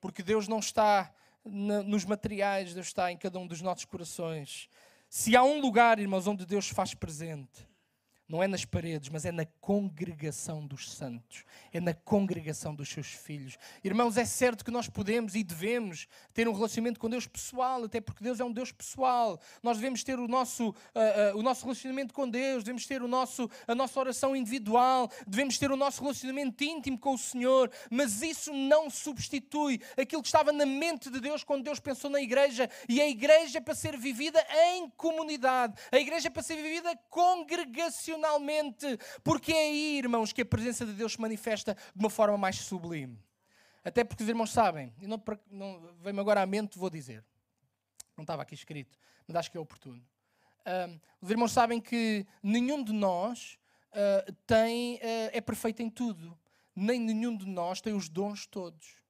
Porque 0.00 0.22
Deus 0.22 0.48
não 0.48 0.60
está 0.60 1.12
nos 1.44 2.04
materiais, 2.04 2.72
Deus 2.72 2.86
está 2.86 3.12
em 3.12 3.18
cada 3.18 3.38
um 3.38 3.46
dos 3.46 3.60
nossos 3.60 3.84
corações. 3.84 4.68
Se 5.14 5.36
há 5.36 5.44
um 5.44 5.60
lugar, 5.60 5.98
irmãos, 5.98 6.26
onde 6.26 6.46
Deus 6.46 6.70
faz 6.70 6.94
presente, 6.94 7.68
não 8.32 8.42
é 8.42 8.48
nas 8.48 8.64
paredes, 8.64 9.10
mas 9.10 9.26
é 9.26 9.30
na 9.30 9.44
congregação 9.60 10.66
dos 10.66 10.90
santos, 10.90 11.44
é 11.70 11.78
na 11.78 11.92
congregação 11.92 12.74
dos 12.74 12.88
seus 12.88 13.08
filhos. 13.08 13.58
Irmãos, 13.84 14.16
é 14.16 14.24
certo 14.24 14.64
que 14.64 14.70
nós 14.70 14.88
podemos 14.88 15.34
e 15.34 15.44
devemos 15.44 16.08
ter 16.32 16.48
um 16.48 16.54
relacionamento 16.54 16.98
com 16.98 17.10
Deus 17.10 17.26
pessoal, 17.26 17.84
até 17.84 18.00
porque 18.00 18.24
Deus 18.24 18.40
é 18.40 18.44
um 18.44 18.50
Deus 18.50 18.72
pessoal. 18.72 19.38
Nós 19.62 19.76
devemos 19.76 20.02
ter 20.02 20.18
o 20.18 20.26
nosso, 20.26 20.70
uh, 20.70 21.34
uh, 21.34 21.38
o 21.38 21.42
nosso 21.42 21.64
relacionamento 21.64 22.14
com 22.14 22.26
Deus, 22.26 22.64
devemos 22.64 22.86
ter 22.86 23.02
o 23.02 23.06
nosso, 23.06 23.50
a 23.68 23.74
nossa 23.74 24.00
oração 24.00 24.34
individual, 24.34 25.10
devemos 25.26 25.58
ter 25.58 25.70
o 25.70 25.76
nosso 25.76 26.00
relacionamento 26.00 26.64
íntimo 26.64 26.98
com 26.98 27.12
o 27.12 27.18
Senhor, 27.18 27.70
mas 27.90 28.22
isso 28.22 28.50
não 28.50 28.88
substitui 28.88 29.78
aquilo 29.94 30.22
que 30.22 30.28
estava 30.28 30.52
na 30.52 30.64
mente 30.64 31.10
de 31.10 31.20
Deus 31.20 31.44
quando 31.44 31.64
Deus 31.64 31.78
pensou 31.78 32.08
na 32.08 32.22
igreja. 32.22 32.70
E 32.88 32.98
a 32.98 33.06
igreja 33.06 33.58
é 33.58 33.60
para 33.60 33.74
ser 33.74 33.98
vivida 33.98 34.42
em 34.70 34.88
comunidade, 34.96 35.74
a 35.92 35.98
igreja 35.98 36.28
é 36.28 36.30
para 36.30 36.42
ser 36.42 36.56
vivida 36.56 36.98
congregacionalmente 38.22 38.98
porque 39.24 39.52
é 39.52 39.62
aí, 39.64 39.98
irmãos, 39.98 40.32
que 40.32 40.42
a 40.42 40.46
presença 40.46 40.86
de 40.86 40.92
Deus 40.92 41.12
se 41.12 41.20
manifesta 41.20 41.74
de 41.74 42.00
uma 42.00 42.10
forma 42.10 42.38
mais 42.38 42.56
sublime. 42.56 43.18
Até 43.84 44.04
porque 44.04 44.22
os 44.22 44.28
irmãos 44.28 44.52
sabem, 44.52 44.94
e 45.00 45.06
não, 45.06 45.22
não 45.50 45.94
vem-me 46.00 46.20
agora 46.20 46.40
à 46.40 46.46
mente, 46.46 46.78
vou 46.78 46.88
dizer, 46.88 47.24
não 48.16 48.22
estava 48.22 48.42
aqui 48.42 48.54
escrito, 48.54 48.96
mas 49.26 49.36
acho 49.36 49.50
que 49.50 49.56
é 49.56 49.60
oportuno. 49.60 50.02
Os 51.20 51.30
irmãos 51.30 51.50
sabem 51.50 51.80
que 51.80 52.24
nenhum 52.40 52.84
de 52.84 52.92
nós 52.92 53.58
uh, 53.90 54.32
tem, 54.46 54.96
uh, 54.96 55.30
é 55.32 55.40
perfeito 55.40 55.82
em 55.82 55.90
tudo, 55.90 56.38
nem 56.74 57.00
nenhum 57.00 57.36
de 57.36 57.46
nós 57.46 57.80
tem 57.80 57.92
os 57.92 58.08
dons 58.08 58.46
todos. 58.46 59.01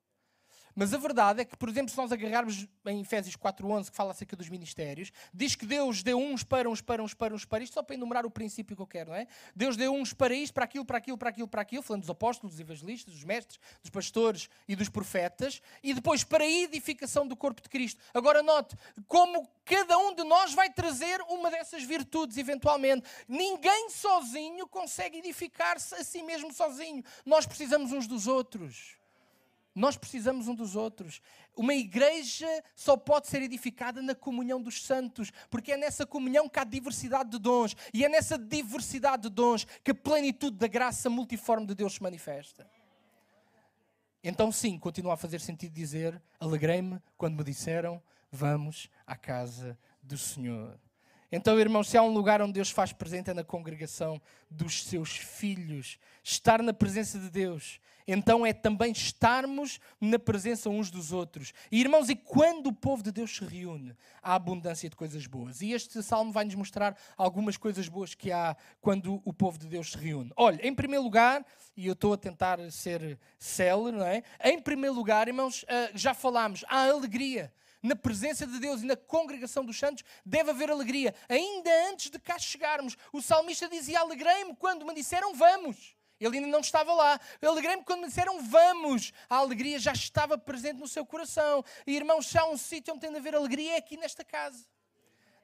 Mas 0.75 0.93
a 0.95 0.99
verdade 0.99 1.43
é 1.43 1.45
que, 1.45 1.57
por 1.57 1.69
exemplo, 1.69 1.91
se 1.91 1.97
nós 1.97 2.11
agarrarmos 2.13 2.67
em 2.87 3.01
Efésios 3.01 3.37
4.11, 3.37 3.91
que 3.91 3.97
fala 3.97 4.11
acerca 4.13 4.37
dos 4.37 4.49
ministérios, 4.49 5.13
diz 5.33 5.55
que 5.55 5.67
Deus 5.67 6.03
deu 6.03 6.19
uns 6.19 6.43
para 6.43 6.69
uns 6.69 6.81
para 6.81 7.03
uns 7.03 7.15
para 7.15 7.35
uns 7.35 7.45
para 7.45 7.63
isto, 7.63 7.75
só 7.75 7.83
para 7.83 7.95
enumerar 7.95 8.25
o 8.27 8.31
princípio 8.31 8.75
que 8.77 8.83
eu 8.83 8.87
quero, 8.87 9.11
não 9.11 9.17
é? 9.17 9.27
Deus 9.55 9.77
deu 9.77 9.93
uns 9.93 10.13
para 10.13 10.35
isto, 10.35 10.55
para 10.55 10.65
aquilo, 10.65 10.85
para 10.85 10.99
aquilo, 10.99 11.19
para 11.19 11.29
aquilo, 11.29 11.49
para 11.49 11.63
aquilo, 11.63 11.83
falando 11.83 12.03
dos 12.03 12.11
apóstolos, 12.11 12.55
dos 12.55 12.61
evangelistas, 12.61 13.15
dos 13.15 13.25
mestres, 13.25 13.59
dos 13.81 13.91
pastores 13.91 14.49
e 14.67 14.75
dos 14.75 14.89
profetas, 14.89 15.61
e 15.83 15.95
depois 15.95 16.25
para 16.25 16.45
a 16.45 16.51
edificação 16.51 17.27
do 17.27 17.37
corpo 17.37 17.63
de 17.63 17.69
Cristo. 17.69 18.01
Agora 18.15 18.43
note, 18.43 18.77
como 19.07 19.49
cada 19.65 19.97
um 19.99 20.15
de 20.15 20.25
nós 20.25 20.55
vai 20.55 20.71
trazer 20.71 21.21
uma 21.29 21.51
dessas 21.51 21.83
virtudes, 21.83 22.37
eventualmente. 22.37 23.09
Ninguém 23.29 23.91
sozinho 23.91 24.67
consegue 24.67 25.19
edificar-se 25.19 25.95
a 25.95 26.05
si 26.05 26.23
mesmo 26.23 26.53
sozinho. 26.53 27.03
Nós 27.25 27.47
precisamos 27.47 27.93
uns 27.93 28.07
dos 28.07 28.27
outros. 28.27 29.02
Nós 29.75 29.97
precisamos 29.97 30.49
um 30.49 30.55
dos 30.55 30.77
outros. 30.77 31.21
Uma 31.57 31.75
igreja 31.75 32.47
só 32.75 32.97
pode 32.97 33.29
ser 33.29 33.43
edificada 33.43 34.03
na 34.03 34.15
comunhão 34.15 34.61
dos 34.61 34.85
santos, 34.85 35.33
porque 35.51 35.73
é 35.73 35.77
nessa 35.77 36.05
comunhão 36.05 36.49
que 36.49 36.59
há 36.59 36.65
diversidade 36.65 37.31
de 37.31 37.39
dons, 37.39 37.75
e 37.93 38.05
é 38.05 38.09
nessa 38.09 38.37
diversidade 38.37 39.23
de 39.23 39.31
dons 39.31 39.67
que 39.83 39.91
a 39.91 39.95
plenitude 39.95 40.59
da 40.59 40.67
graça 40.67 41.09
multiforme 41.09 41.67
de 41.67 41.75
Deus 41.75 41.95
se 41.95 42.03
manifesta. 42.03 42.69
Então, 44.23 44.53
sim, 44.53 44.79
continua 44.79 45.15
a 45.15 45.17
fazer 45.17 45.41
sentido 45.41 45.73
dizer: 45.73 46.23
alegrei-me 46.39 47.01
quando 47.17 47.37
me 47.37 47.43
disseram, 47.43 48.01
vamos 48.31 48.89
à 49.07 49.17
casa 49.17 49.77
do 50.03 50.17
Senhor. 50.17 50.79
Então, 51.35 51.59
irmãos, 51.59 51.89
se 51.89 51.97
há 51.97 52.03
um 52.03 52.13
lugar 52.13 52.43
onde 52.43 52.53
Deus 52.53 52.71
faz 52.71 52.93
presente 52.93 53.31
é 53.31 53.35
na 53.35 53.43
congregação 53.43 54.21
dos 54.51 54.85
seus 54.85 55.17
filhos. 55.17 55.99
Estar 56.23 56.63
na 56.63 56.75
presença 56.75 57.19
de 57.19 57.31
Deus, 57.31 57.81
então 58.07 58.45
é 58.45 58.53
também 58.53 58.93
estarmos 58.93 59.81
na 60.01 60.19
presença 60.19 60.69
uns 60.69 60.91
dos 60.91 61.13
outros. 61.13 61.53
E, 61.71 61.81
irmãos, 61.81 62.09
e 62.09 62.17
quando 62.17 62.69
o 62.69 62.73
povo 62.73 63.03
de 63.03 63.13
Deus 63.13 63.37
se 63.37 63.45
reúne, 63.45 63.97
há 64.23 64.35
abundância 64.35 64.89
de 64.89 64.97
coisas 64.97 65.27
boas. 65.27 65.61
E 65.61 65.73
este 65.73 66.03
salmo 66.03 66.33
vai 66.33 66.45
nos 66.45 66.55
mostrar 66.55 66.97
algumas 67.17 67.57
coisas 67.57 67.89
boas 67.89 68.15
que 68.15 68.31
há 68.31 68.57
quando 68.81 69.21
o 69.25 69.33
povo 69.33 69.59
de 69.59 69.67
Deus 69.67 69.93
se 69.93 69.99
reúne. 69.99 70.33
Olha, 70.37 70.67
em 70.67 70.75
primeiro 70.75 71.05
lugar, 71.05 71.45
e 71.77 71.87
eu 71.87 71.93
estou 71.93 72.13
a 72.13 72.17
tentar 72.17 72.59
ser 72.71 73.19
célere, 73.39 73.97
não 73.97 74.07
é? 74.07 74.23
Em 74.45 74.61
primeiro 74.61 74.95
lugar, 74.95 75.29
irmãos, 75.29 75.65
ah, 75.69 75.91
já 75.95 76.15
falámos, 76.15 76.65
há 76.69 76.89
alegria 76.89 77.53
na 77.83 77.97
presença 77.97 78.47
de 78.47 78.59
Deus 78.61 78.83
e 78.83 78.87
na 78.87 78.97
congregação 78.97 79.65
dos 79.65 79.77
santos, 79.77 80.05
deve 80.25 80.51
haver 80.51 80.71
alegria. 80.71 81.15
Ainda 81.29 81.71
antes 81.91 82.11
de 82.11 82.19
cá 82.19 82.39
chegarmos, 82.39 82.97
o 83.13 83.21
salmista 83.21 83.69
dizia: 83.69 84.01
Alegrei-me 84.01 84.55
quando 84.55 84.87
me 84.87 84.95
disseram 84.95 85.35
vamos. 85.35 85.97
Ele 86.25 86.37
ainda 86.37 86.49
não 86.49 86.61
estava 86.61 86.93
lá. 86.93 87.21
Alegrei-me 87.41 87.85
quando 87.85 88.03
me 88.03 88.07
disseram 88.07 88.41
vamos. 88.41 89.13
A 89.29 89.37
alegria 89.37 89.79
já 89.79 89.93
estava 89.93 90.39
presente 90.39 90.79
no 90.79 90.87
seu 90.87 91.05
coração. 91.05 91.65
E 91.87 91.97
irmãos, 91.97 92.27
se 92.27 92.39
há 92.39 92.45
um 92.47 92.57
sítio 92.57 92.95
onde 92.95 93.01
tem 93.01 93.11
de 93.11 93.19
haver 93.19 93.35
alegria, 93.35 93.75
é 93.75 93.77
aqui 93.79 93.97
nesta 93.97 94.25
casa. 94.25 94.65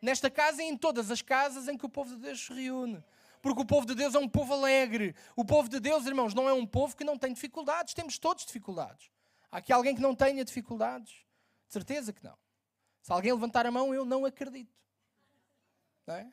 Nesta 0.00 0.30
casa 0.30 0.62
e 0.62 0.66
em 0.66 0.76
todas 0.76 1.10
as 1.10 1.20
casas 1.20 1.66
em 1.66 1.76
que 1.76 1.84
o 1.84 1.88
povo 1.88 2.14
de 2.14 2.22
Deus 2.22 2.40
se 2.40 2.52
reúne. 2.52 3.02
Porque 3.42 3.62
o 3.62 3.64
povo 3.64 3.86
de 3.86 3.94
Deus 3.94 4.14
é 4.14 4.18
um 4.18 4.28
povo 4.28 4.54
alegre. 4.54 5.14
O 5.34 5.44
povo 5.44 5.68
de 5.68 5.80
Deus, 5.80 6.06
irmãos, 6.06 6.34
não 6.34 6.48
é 6.48 6.52
um 6.52 6.66
povo 6.66 6.96
que 6.96 7.04
não 7.04 7.18
tem 7.18 7.32
dificuldades. 7.32 7.94
Temos 7.94 8.18
todos 8.18 8.44
dificuldades. 8.44 9.10
Há 9.50 9.58
aqui 9.58 9.72
alguém 9.72 9.94
que 9.94 10.00
não 10.00 10.14
tenha 10.14 10.44
dificuldades? 10.44 11.12
De 11.66 11.72
certeza 11.72 12.12
que 12.12 12.22
não. 12.22 12.36
Se 13.02 13.12
alguém 13.12 13.32
levantar 13.32 13.66
a 13.66 13.70
mão, 13.70 13.94
eu 13.94 14.04
não 14.04 14.24
acredito. 14.24 14.72
Não 16.06 16.14
é? 16.14 16.32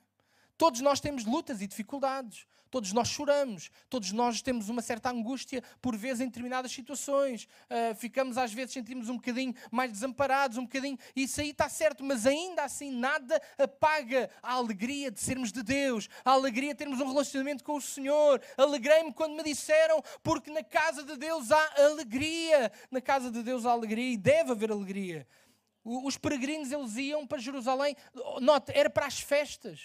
Todos 0.57 0.81
nós 0.81 0.99
temos 0.99 1.25
lutas 1.25 1.61
e 1.61 1.67
dificuldades. 1.67 2.45
Todos 2.75 2.91
nós 2.91 3.07
choramos. 3.07 3.71
Todos 3.89 4.11
nós 4.11 4.41
temos 4.41 4.67
uma 4.67 4.81
certa 4.81 5.09
angústia, 5.09 5.63
por 5.81 5.95
vezes, 5.95 6.19
em 6.19 6.25
determinadas 6.25 6.73
situações. 6.73 7.47
Uh, 7.69 7.95
ficamos, 7.95 8.37
às 8.37 8.51
vezes, 8.51 8.73
sentimos 8.73 9.07
um 9.07 9.15
bocadinho 9.15 9.53
mais 9.71 9.91
desamparados, 9.93 10.57
um 10.57 10.63
bocadinho. 10.63 10.97
Isso 11.15 11.39
aí 11.39 11.51
está 11.51 11.69
certo, 11.69 12.03
mas 12.03 12.25
ainda 12.25 12.63
assim 12.63 12.91
nada 12.91 13.41
apaga 13.57 14.29
a 14.43 14.53
alegria 14.53 15.09
de 15.09 15.21
sermos 15.21 15.53
de 15.53 15.63
Deus, 15.63 16.09
a 16.25 16.31
alegria 16.31 16.73
de 16.73 16.79
termos 16.79 16.99
um 16.99 17.07
relacionamento 17.07 17.63
com 17.63 17.77
o 17.77 17.81
Senhor. 17.81 18.41
Alegrei-me 18.57 19.13
quando 19.13 19.35
me 19.35 19.43
disseram, 19.43 20.03
porque 20.21 20.51
na 20.51 20.63
casa 20.63 21.01
de 21.03 21.15
Deus 21.15 21.51
há 21.51 21.73
alegria. 21.77 22.71
Na 22.91 22.99
casa 22.99 23.31
de 23.31 23.41
Deus 23.41 23.65
há 23.65 23.71
alegria 23.71 24.11
e 24.11 24.17
deve 24.17 24.51
haver 24.51 24.71
alegria. 24.71 25.25
Os 25.81 26.17
peregrinos, 26.17 26.73
eles 26.73 26.97
iam 26.97 27.25
para 27.25 27.37
Jerusalém. 27.37 27.95
Note, 28.41 28.73
era 28.75 28.89
para 28.89 29.05
as 29.05 29.19
festas. 29.19 29.79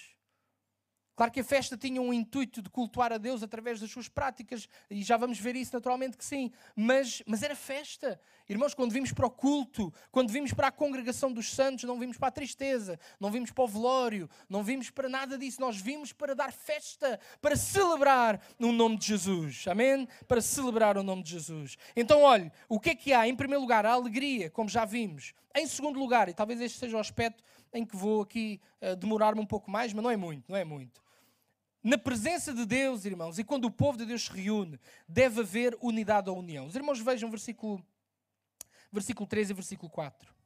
Claro 1.21 1.35
que 1.35 1.41
a 1.41 1.45
festa 1.45 1.77
tinha 1.77 2.01
um 2.01 2.15
intuito 2.15 2.63
de 2.63 2.71
cultuar 2.71 3.13
a 3.13 3.19
Deus 3.19 3.43
através 3.43 3.79
das 3.79 3.91
suas 3.91 4.09
práticas, 4.09 4.67
e 4.89 5.03
já 5.03 5.19
vamos 5.19 5.39
ver 5.39 5.55
isso 5.55 5.71
naturalmente 5.75 6.17
que 6.17 6.25
sim, 6.25 6.51
mas, 6.75 7.23
mas 7.27 7.43
era 7.43 7.55
festa. 7.55 8.19
Irmãos, 8.49 8.73
quando 8.73 8.91
vimos 8.91 9.13
para 9.13 9.27
o 9.27 9.31
culto, 9.31 9.93
quando 10.11 10.31
vimos 10.31 10.55
para 10.55 10.69
a 10.69 10.73
congregação 10.73 11.31
dos 11.31 11.53
santos, 11.53 11.85
não 11.85 11.99
vimos 11.99 12.17
para 12.17 12.29
a 12.29 12.31
tristeza, 12.31 12.99
não 13.21 13.31
vimos 13.31 13.51
para 13.51 13.65
o 13.65 13.69
velório, 13.69 14.31
não 14.49 14.63
vimos 14.63 14.89
para 14.89 15.11
nada 15.11 15.37
disso, 15.37 15.61
nós 15.61 15.77
vimos 15.79 16.11
para 16.11 16.35
dar 16.35 16.55
festa, 16.55 17.21
para 17.43 17.55
celebrar 17.55 18.41
o 18.59 18.73
nome 18.73 18.97
de 18.97 19.09
Jesus, 19.09 19.69
amém? 19.69 20.09
Para 20.27 20.41
celebrar 20.41 20.97
o 20.97 21.03
nome 21.03 21.23
de 21.23 21.33
Jesus. 21.33 21.77
Então, 21.95 22.23
olhe, 22.23 22.51
o 22.67 22.81
que 22.81 22.89
é 22.89 22.95
que 22.95 23.13
há? 23.13 23.29
Em 23.29 23.37
primeiro 23.37 23.61
lugar, 23.61 23.85
a 23.85 23.93
alegria, 23.93 24.49
como 24.49 24.71
já 24.71 24.87
vimos. 24.87 25.35
Em 25.55 25.67
segundo 25.67 26.01
lugar, 26.01 26.31
e 26.31 26.33
talvez 26.33 26.63
este 26.63 26.79
seja 26.79 26.97
o 26.97 27.01
aspecto 27.01 27.45
em 27.75 27.85
que 27.85 27.95
vou 27.95 28.23
aqui 28.23 28.59
uh, 28.81 28.97
demorar-me 28.97 29.43
um 29.43 29.47
pouco 29.47 29.71
mais, 29.71 29.93
mas 29.93 30.03
não 30.03 30.11
é 30.11 30.17
muito, 30.17 30.49
não 30.49 30.57
é 30.57 30.65
muito 30.65 31.10
na 31.83 31.97
presença 31.97 32.53
de 32.53 32.67
Deus, 32.67 33.05
irmãos, 33.05 33.39
e 33.39 33.45
quando 33.45 33.65
o 33.65 33.71
povo 33.71 33.97
de 33.97 34.05
Deus 34.05 34.25
se 34.25 34.33
reúne, 34.33 34.79
deve 35.09 35.41
haver 35.41 35.77
unidade 35.81 36.29
ou 36.29 36.39
união. 36.39 36.67
Os 36.67 36.77
irmãos 36.77 37.01
vejam 37.01 37.31
versículo, 37.31 37.85
versículo 38.93 39.27
3 39.27 39.51
e 39.51 39.55
versículo 39.55 39.91
4. 39.91 40.40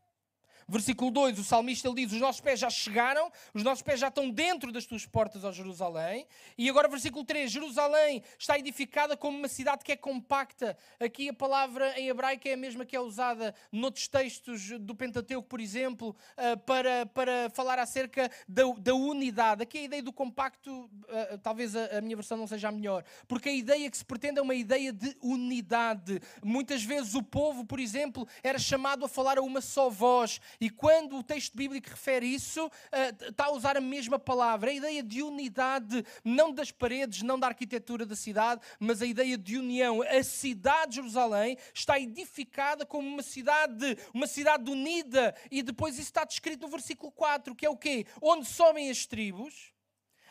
Versículo 0.68 1.10
2, 1.10 1.38
o 1.38 1.44
salmista 1.44 1.88
ele 1.88 2.04
diz: 2.04 2.12
Os 2.12 2.20
nossos 2.20 2.40
pés 2.40 2.58
já 2.58 2.70
chegaram, 2.70 3.30
os 3.52 3.62
nossos 3.62 3.82
pés 3.82 4.00
já 4.00 4.08
estão 4.08 4.30
dentro 4.30 4.72
das 4.72 4.86
tuas 4.86 5.06
portas, 5.06 5.44
ó 5.44 5.52
Jerusalém. 5.52 6.26
E 6.56 6.68
agora, 6.68 6.88
versículo 6.88 7.24
3, 7.24 7.50
Jerusalém 7.50 8.22
está 8.38 8.58
edificada 8.58 9.16
como 9.16 9.38
uma 9.38 9.48
cidade 9.48 9.84
que 9.84 9.92
é 9.92 9.96
compacta. 9.96 10.76
Aqui 10.98 11.28
a 11.28 11.34
palavra 11.34 11.98
em 11.98 12.08
hebraico 12.08 12.48
é 12.48 12.52
a 12.52 12.56
mesma 12.56 12.84
que 12.84 12.96
é 12.96 13.00
usada 13.00 13.54
noutros 13.70 14.08
textos 14.08 14.70
do 14.80 14.94
Pentateuco, 14.94 15.48
por 15.48 15.60
exemplo, 15.60 16.16
uh, 16.36 16.58
para, 16.60 17.06
para 17.06 17.50
falar 17.50 17.78
acerca 17.78 18.30
da, 18.48 18.62
da, 18.78 18.94
unidade. 18.94 19.62
Aqui 19.62 19.78
a 19.78 19.82
ideia 19.82 20.02
do 20.02 20.12
compacto, 20.12 20.70
uh, 20.70 21.38
talvez 21.42 21.76
a, 21.76 21.98
a 21.98 22.00
minha 22.00 22.16
versão 22.16 22.36
não 22.36 22.46
seja 22.46 22.68
a 22.68 22.72
melhor, 22.72 23.04
porque 23.28 23.48
a 23.48 23.52
ideia 23.52 23.90
que 23.90 23.96
se 23.96 24.04
pretende 24.04 24.38
é 24.38 24.42
uma 24.42 24.54
ideia 24.54 24.92
de 24.92 25.16
unidade. 25.20 26.20
Muitas 26.42 26.82
vezes 26.82 27.14
o 27.14 27.22
povo, 27.22 27.64
por 27.64 27.78
exemplo, 27.78 28.26
era 28.42 28.58
chamado 28.58 29.04
a 29.04 29.08
falar 29.08 29.38
a 29.38 29.42
uma 29.42 29.60
só 29.60 29.90
voz. 29.90 30.40
E 30.60 30.70
quando 30.70 31.18
o 31.18 31.22
texto 31.22 31.56
bíblico 31.56 31.90
refere 31.90 32.26
isso, 32.26 32.66
uh, 32.66 33.28
está 33.28 33.46
a 33.46 33.52
usar 33.52 33.76
a 33.76 33.80
mesma 33.80 34.18
palavra. 34.18 34.70
A 34.70 34.74
ideia 34.74 35.02
de 35.02 35.22
unidade, 35.22 36.04
não 36.24 36.52
das 36.52 36.70
paredes, 36.70 37.22
não 37.22 37.38
da 37.38 37.48
arquitetura 37.48 38.06
da 38.06 38.16
cidade, 38.16 38.60
mas 38.78 39.02
a 39.02 39.06
ideia 39.06 39.36
de 39.36 39.58
união. 39.58 40.02
A 40.02 40.22
cidade 40.22 40.90
de 40.90 40.96
Jerusalém 40.96 41.56
está 41.72 41.98
edificada 41.98 42.86
como 42.86 43.08
uma 43.08 43.22
cidade, 43.22 43.96
uma 44.12 44.26
cidade 44.26 44.70
unida. 44.70 45.34
E 45.50 45.62
depois 45.62 45.94
isso 45.94 46.08
está 46.08 46.24
descrito 46.24 46.62
no 46.62 46.70
versículo 46.70 47.10
4, 47.12 47.54
que 47.54 47.66
é 47.66 47.70
o 47.70 47.76
quê? 47.76 48.06
Onde 48.20 48.46
sobem 48.46 48.90
as 48.90 49.06
tribos, 49.06 49.72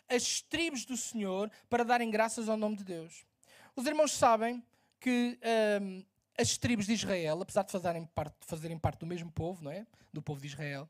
as 0.08 0.42
tribos 0.42 0.86
do 0.86 0.98
Senhor, 0.98 1.51
para 1.70 1.84
darem 1.84 2.10
graças 2.10 2.50
ao 2.50 2.58
nome 2.58 2.77
de 2.77 2.84
Deus. 2.84 3.25
Os 3.75 3.86
irmãos 3.86 4.12
sabem 4.12 4.63
que 5.00 5.38
um, 5.82 6.06
as 6.38 6.58
tribos 6.58 6.86
de 6.86 6.94
Israel, 6.94 7.42
apesar 7.42 7.63
de 7.63 7.72
fazerem 7.72 8.06
parte, 8.06 8.36
fazerem 8.42 8.78
parte 8.78 9.00
do 9.00 9.06
mesmo 9.06 9.32
povo, 9.32 9.63
não 9.63 9.72
é? 9.72 9.86
Do 10.12 10.22
povo 10.22 10.42
de 10.42 10.48
Israel, 10.48 10.90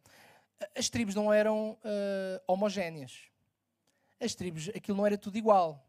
as 0.75 0.89
tribos 0.89 1.15
não 1.15 1.31
eram 1.31 1.71
uh, 1.71 2.43
homogéneas. 2.47 3.29
As 4.19 4.35
tribos, 4.35 4.69
aquilo 4.69 4.97
não 4.97 5.05
era 5.05 5.17
tudo 5.17 5.37
igual. 5.37 5.85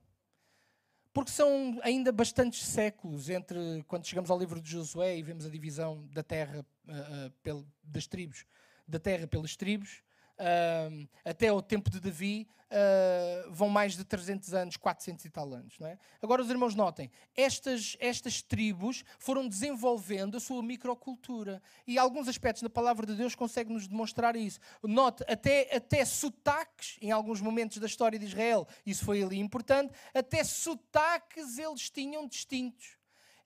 Porque 1.12 1.30
são 1.30 1.78
ainda 1.82 2.10
bastantes 2.10 2.64
séculos 2.64 3.28
entre 3.30 3.84
quando 3.86 4.04
chegamos 4.04 4.30
ao 4.30 4.38
livro 4.38 4.60
de 4.60 4.68
Josué 4.68 5.16
e 5.16 5.22
vemos 5.22 5.46
a 5.46 5.48
divisão 5.48 6.04
da 6.08 6.24
terra 6.24 6.66
uh, 6.88 7.50
uh, 7.52 7.66
das 7.84 8.08
tribos, 8.08 8.44
da 8.86 8.98
terra 8.98 9.26
pelas 9.26 9.54
tribos, 9.54 10.02
uh, 10.38 11.08
até 11.24 11.48
ao 11.48 11.62
tempo 11.62 11.90
de 11.90 12.00
Davi, 12.00 12.46
uh, 12.70 13.50
vão 13.50 13.68
mais 13.68 13.96
de 13.96 14.04
300 14.04 14.54
anos, 14.54 14.76
400 14.76 15.24
e 15.24 15.30
tal 15.30 15.52
anos. 15.52 15.78
Não 15.78 15.86
é? 15.86 15.98
Agora, 16.20 16.42
os 16.42 16.50
irmãos 16.50 16.74
notem, 16.74 17.10
estas, 17.36 17.96
estas 18.00 18.42
tribos 18.42 19.04
foram 19.18 19.46
desenvolvendo 19.48 20.36
a 20.36 20.40
sua 20.40 20.62
microcultura. 20.62 21.62
E 21.86 21.98
alguns 21.98 22.28
aspectos 22.28 22.62
da 22.62 22.70
palavra 22.70 23.06
de 23.06 23.14
Deus 23.14 23.34
conseguem 23.34 23.74
nos 23.74 23.86
demonstrar 23.86 24.36
isso. 24.36 24.58
Note, 24.82 25.24
até, 25.28 25.74
até 25.74 26.04
sotaques, 26.04 26.96
em 27.00 27.10
alguns 27.10 27.40
momentos 27.40 27.78
da 27.78 27.86
história 27.86 28.18
de 28.18 28.26
Israel, 28.26 28.66
isso 28.84 29.04
foi 29.04 29.22
ali 29.22 29.38
importante, 29.38 29.92
até 30.12 30.42
sotaques 30.42 31.58
eles 31.58 31.90
tinham 31.90 32.26
distintos. 32.26 32.96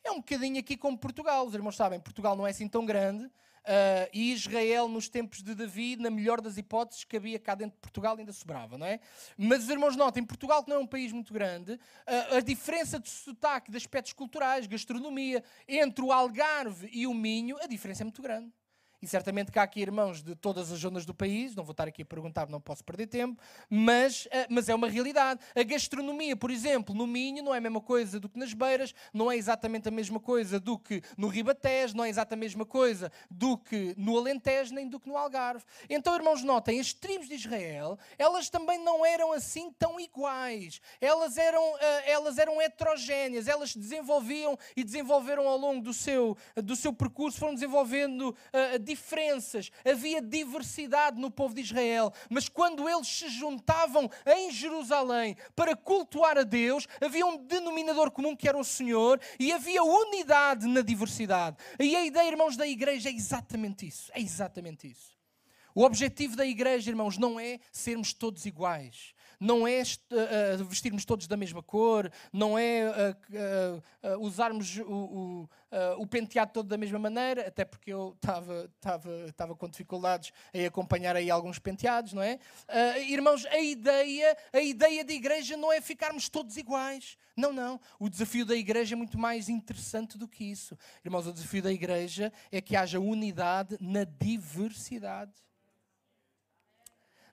É 0.05 0.11
um 0.11 0.17
bocadinho 0.17 0.59
aqui 0.59 0.77
como 0.77 0.97
Portugal. 0.97 1.47
Os 1.47 1.55
irmãos 1.55 1.77
sabem, 1.77 2.01
Portugal 2.01 2.37
não 2.37 2.47
é 2.47 2.51
assim 2.51 2.69
tão 2.69 2.87
grande, 2.87 3.31
Uh, 3.69 4.09
e 4.15 4.33
Israel, 4.33 4.89
nos 4.89 5.11
tempos 5.11 5.43
de 5.43 5.55
Davi, 5.55 5.95
na 5.97 6.09
melhor 6.09 6.41
das 6.41 6.57
hipóteses, 6.57 7.05
que 7.05 7.19
havia 7.19 7.39
cá 7.39 7.55
dentro 7.55 7.77
de 7.77 7.81
Portugal, 7.83 8.17
ainda 8.17 8.33
sobrava, 8.33 8.79
não 8.79 8.87
é? 8.87 8.99
Mas 9.37 9.65
os 9.65 9.69
irmãos 9.69 9.95
notem, 9.95 10.25
Portugal, 10.25 10.65
que 10.65 10.71
não 10.71 10.79
é 10.79 10.81
um 10.81 10.87
país 10.87 11.13
muito 11.13 11.35
grande, 11.35 11.73
uh, 11.75 12.37
a 12.37 12.41
diferença 12.41 12.99
de 12.99 13.11
sotaque, 13.11 13.71
de 13.71 13.77
aspectos 13.77 14.15
culturais, 14.15 14.67
gastronomia, 14.67 15.45
entre 15.69 16.03
o 16.03 16.11
Algarve 16.11 16.89
e 16.91 17.07
o 17.07 17.13
Minho, 17.13 17.59
a 17.61 17.67
diferença 17.67 18.03
é 18.03 18.07
muito 18.07 18.23
grande. 18.23 18.51
E 19.01 19.07
certamente 19.07 19.53
que 19.53 19.59
há 19.59 19.63
aqui 19.63 19.81
irmãos 19.81 20.23
de 20.23 20.35
todas 20.35 20.73
as 20.73 20.81
zonas 20.81 21.07
do 21.07 21.15
país, 21.15 21.55
não 21.55 21.63
vou 21.63 21.71
estar 21.71 21.87
aqui 21.87 22.03
a 22.03 22.07
perguntar, 22.07 22.49
não 22.49 22.61
posso 22.61 22.83
perder 22.85 23.07
tempo, 23.07 23.41
mas, 23.71 24.27
uh, 24.27 24.47
mas 24.51 24.69
é 24.69 24.75
uma 24.75 24.89
realidade. 24.89 25.41
A 25.55 25.63
gastronomia, 25.63 26.37
por 26.37 26.51
exemplo, 26.51 26.95
no 26.95 27.07
Minho 27.07 27.45
não 27.45 27.55
é 27.55 27.59
a 27.59 27.61
mesma 27.61 27.81
coisa 27.81 28.19
do 28.19 28.29
que 28.29 28.39
nas 28.39 28.53
Beiras, 28.53 28.93
não 29.13 29.31
é 29.31 29.37
exatamente 29.37 29.87
a 29.87 29.91
mesma 29.91 30.19
coisa 30.19 30.59
do 30.59 30.77
que 30.77 31.01
no 31.17 31.29
Ribatejo, 31.29 31.97
não 31.97 32.05
é 32.05 32.09
exatamente 32.09 32.39
a 32.39 32.49
mesma 32.49 32.67
coisa 32.67 33.13
do 33.31 33.57
que 33.57 33.95
no 33.97 34.17
Alentejo, 34.17 34.75
nem 34.75 34.89
do 34.89 34.99
que 34.99 35.09
no 35.09 35.17
Algarve. 35.17 35.65
Então, 35.89 36.15
irmãos, 36.15 36.43
notem, 36.43 36.81
as 36.81 36.93
tribos 36.93 37.29
de 37.29 37.35
Israel, 37.35 37.99
elas 38.19 38.51
também 38.51 38.83
não 38.83 39.07
eram 39.07 39.33
assim 39.33 39.71
tão 39.79 40.01
iguais. 40.01 40.81
Elas 41.01 41.39
eram, 41.39 41.63
uh, 41.75 41.79
elas 42.05 42.37
eram 42.39 42.61
heterogéneas, 42.61 43.47
elas 43.47 43.73
se 43.73 43.79
desenvolviam 43.79 44.59
e 44.77 44.83
desenvolveram 44.83 45.47
ao 45.47 45.57
longo 45.57 45.83
do 45.83 45.95
seu, 45.95 46.37
do 46.57 46.75
seu 46.75 46.93
percurso, 46.93 47.39
foram 47.39 47.55
desenvolvendo 47.55 48.31
uh, 48.31 48.79
diferenças, 48.89 49.71
havia 49.85 50.21
diversidade 50.21 51.21
no 51.21 51.31
povo 51.31 51.55
de 51.55 51.61
Israel, 51.61 52.13
mas 52.29 52.49
quando 52.49 52.89
eles 52.89 53.07
se 53.07 53.29
juntavam 53.29 54.11
em 54.27 54.51
Jerusalém 54.51 55.37
para 55.55 55.77
cultuar 55.77 56.39
a 56.39 56.43
Deus, 56.43 56.89
havia 57.01 57.27
um 57.27 57.37
denominador 57.37 58.11
comum 58.11 58.35
que 58.35 58.49
era 58.49 58.59
o 58.59 58.65
Senhor 58.65 59.21
e 59.39 59.53
havia 59.53 59.83
unidade 59.83 60.67
na 60.67 60.81
diversidade. 60.81 61.57
E 61.79 61.95
a 61.95 62.05
ideia, 62.05 62.29
irmãos, 62.29 62.57
da 62.57 62.67
igreja 62.67 63.09
é 63.09 63.13
exatamente 63.13 63.87
isso. 63.87 64.11
É 64.15 64.21
exatamente 64.21 64.91
isso. 64.91 65.17
O 65.75 65.85
objetivo 65.85 66.35
da 66.35 66.47
igreja, 66.47 66.91
irmãos, 66.91 67.19
não 67.19 67.39
é 67.39 67.61
sermos 67.71 68.13
todos 68.13 68.47
iguais 68.47 69.15
não 69.41 69.67
é 69.67 69.83
uh, 69.83 70.65
vestirmos 70.65 71.05
todos 71.05 71.27
da 71.27 71.37
mesma 71.37 71.63
cor, 71.63 72.11
não 72.33 72.59
é 72.59 73.15
uh, 73.31 74.19
usarmos 74.21 74.79
o, 74.79 74.83
o, 74.85 75.49
o, 75.99 76.07
penteado 76.07 76.53
todo 76.53 76.69
da 76.69 76.77
mesma 76.77 76.99
maneira, 76.99 77.47
até 77.47 77.65
porque 77.65 77.93
eu 77.93 78.17
estava 78.21 79.55
com 79.57 79.69
dificuldades 79.69 80.33
em 80.53 80.67
acompanhar 80.67 81.17
aí 81.17 81.31
alguns 81.31 81.59
penteados, 81.59 82.13
não 82.13 82.23
é? 82.23 82.39
irmãos, 83.09 83.45
a 83.47 83.61
ideia, 83.61 84.37
a 84.53 84.61
ideia 84.61 85.05
da 85.05 85.13
igreja 85.13 85.57
não 85.57 85.73
é 85.73 85.81
ficarmos 85.81 86.29
todos 86.29 86.57
iguais. 86.57 87.17
Não, 87.37 87.53
não. 87.53 87.81
O 88.01 88.09
desafio 88.09 88.45
da 88.45 88.57
igreja 88.57 88.95
é 88.95 88.97
muito 88.97 89.19
mais 89.19 89.49
interessante 89.49 90.19
do 90.19 90.27
que 90.27 90.45
isso. 90.45 90.77
Irmãos, 91.05 91.27
o 91.27 91.33
desafio 91.33 91.63
da 91.63 91.73
igreja 91.73 92.33
é 92.51 92.61
que 92.61 92.75
haja 92.75 92.99
unidade 92.99 93.77
na 93.81 94.05
diversidade 94.05 95.33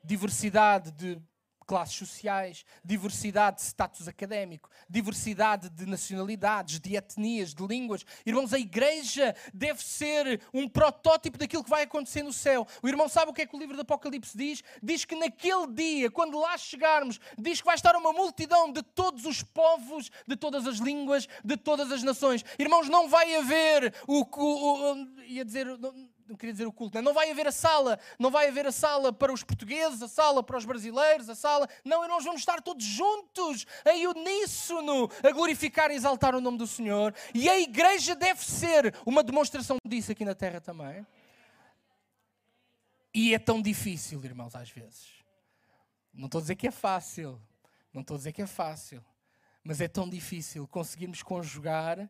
diversidade 0.06 0.92
de 0.92 1.20
classes 1.66 1.96
sociais, 1.96 2.66
diversidade 2.84 3.58
de 3.58 3.64
status 3.64 4.08
académico, 4.08 4.70
diversidade 4.90 5.70
de 5.70 5.86
nacionalidades, 5.86 6.80
de 6.80 6.96
etnias, 6.96 7.54
de 7.54 7.66
línguas. 7.66 8.06
Irmãos, 8.26 8.54
a 8.54 8.60
igreja 8.60 9.36
deve 9.54 9.84
ser 9.84 10.42
um 10.54 10.68
protótipo 10.68 11.38
daquilo 11.38 11.64
que 11.64 11.70
vai 11.70 11.84
acontecer 11.84 12.24
no 12.24 12.34
céu. 12.34 12.68
O 12.82 12.88
irmão 12.88 13.10
sabe 13.10 13.32
o 13.32 13.34
que 13.34 13.42
é 13.42 13.46
que 13.46 13.56
o 13.56 13.60
livro 13.60 13.76
do 13.76 13.82
Apocalipse 13.82 14.38
diz? 14.38 14.64
Diz 14.82 15.06
que 15.06 15.16
naquele 15.16 15.68
dia, 15.68 16.12
quando 16.12 16.40
lá 16.40 16.58
chegarmos, 16.58 17.20
diz 17.38 17.60
que 17.60 17.66
vai 17.66 17.76
estar 17.76 17.96
uma 17.96 18.14
multidão 18.14 18.72
de 18.72 18.84
todos 18.84 19.26
os 19.26 19.42
povos, 19.42 20.12
de 20.28 20.36
todas 20.36 20.68
as 20.68 20.78
línguas, 20.78 21.28
de 21.44 21.58
todas 21.58 21.92
as 21.92 22.04
nações. 22.04 22.44
Irmãos, 22.60 22.88
não 22.90 23.10
vai 23.10 23.36
haver 23.36 23.94
o. 24.08 24.22
o 24.22 25.08
ia 25.28 25.44
dizer 25.44 25.68
não 26.28 26.36
queria 26.36 26.54
dizer 26.54 26.66
o 26.66 26.72
culto, 26.72 26.96
não, 26.96 27.04
não 27.04 27.14
vai 27.14 27.30
haver 27.30 27.48
a 27.48 27.52
sala, 27.52 28.00
não 28.18 28.32
vai 28.32 28.48
haver 28.48 28.66
a 28.66 28.72
sala 28.72 29.14
para 29.14 29.32
os 29.32 29.44
portugueses, 29.44 30.02
a 30.02 30.08
sala 30.08 30.44
para 30.44 30.58
os 30.58 30.66
brasileiros, 30.66 31.30
a 31.30 31.36
sala. 31.36 31.70
Não, 31.84 32.08
nós 32.08 32.24
vamos 32.24 32.42
estar 32.42 32.62
todos 32.62 32.84
juntos, 32.84 33.66
em 33.86 34.08
uníssono, 34.08 35.10
a 35.24 35.32
glorificar 35.32 35.92
e 35.92 35.96
exaltar 35.96 36.36
o 36.36 36.42
nome 36.42 36.58
do 36.58 36.66
Senhor. 36.66 37.14
E 37.34 37.48
a 37.48 37.60
igreja 37.60 38.16
deve 38.16 38.44
ser 38.44 38.96
uma 39.06 39.24
demonstração 39.24 39.78
disso 39.86 40.12
aqui 40.12 40.26
na 40.26 40.34
terra 40.34 40.60
também. 40.60 41.06
E 43.14 43.34
é 43.34 43.40
tão 43.40 43.62
difícil, 43.62 44.24
irmãos, 44.26 44.56
às 44.56 44.70
vezes. 44.70 45.08
Não 46.14 46.26
estou 46.26 46.40
a 46.40 46.42
dizer 46.42 46.56
que 46.56 46.68
é 46.68 46.72
fácil, 46.72 47.42
não 47.94 48.02
estou 48.02 48.16
a 48.16 48.18
dizer 48.18 48.32
que 48.32 48.42
é 48.42 48.48
fácil, 48.48 49.04
mas 49.64 49.80
é 49.80 49.88
tão 49.88 50.10
difícil 50.10 50.68
conseguirmos 50.68 51.22
conjugar, 51.22 52.00
uh, 52.00 52.10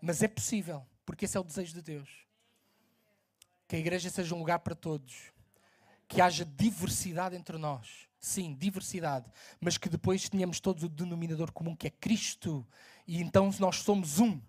mas 0.00 0.22
é 0.22 0.28
possível, 0.28 0.86
porque 1.04 1.24
esse 1.24 1.36
é 1.36 1.40
o 1.40 1.44
desejo 1.44 1.74
de 1.74 1.82
Deus 1.82 2.25
que 3.66 3.76
a 3.76 3.78
igreja 3.78 4.10
seja 4.10 4.34
um 4.34 4.38
lugar 4.38 4.60
para 4.60 4.74
todos, 4.74 5.32
que 6.08 6.20
haja 6.20 6.44
diversidade 6.44 7.36
entre 7.36 7.58
nós. 7.58 8.06
Sim, 8.18 8.54
diversidade, 8.54 9.30
mas 9.60 9.78
que 9.78 9.88
depois 9.88 10.28
tenhamos 10.28 10.58
todos 10.58 10.82
o 10.82 10.88
denominador 10.88 11.52
comum 11.52 11.76
que 11.76 11.86
é 11.86 11.90
Cristo, 11.90 12.66
e 13.06 13.20
então 13.20 13.50
nós 13.60 13.76
somos 13.80 14.18
um 14.18 14.40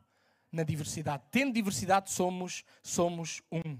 na 0.51 0.63
diversidade. 0.63 1.23
Tendo 1.29 1.53
diversidade, 1.53 2.09
somos, 2.09 2.63
somos 2.81 3.41
um. 3.51 3.77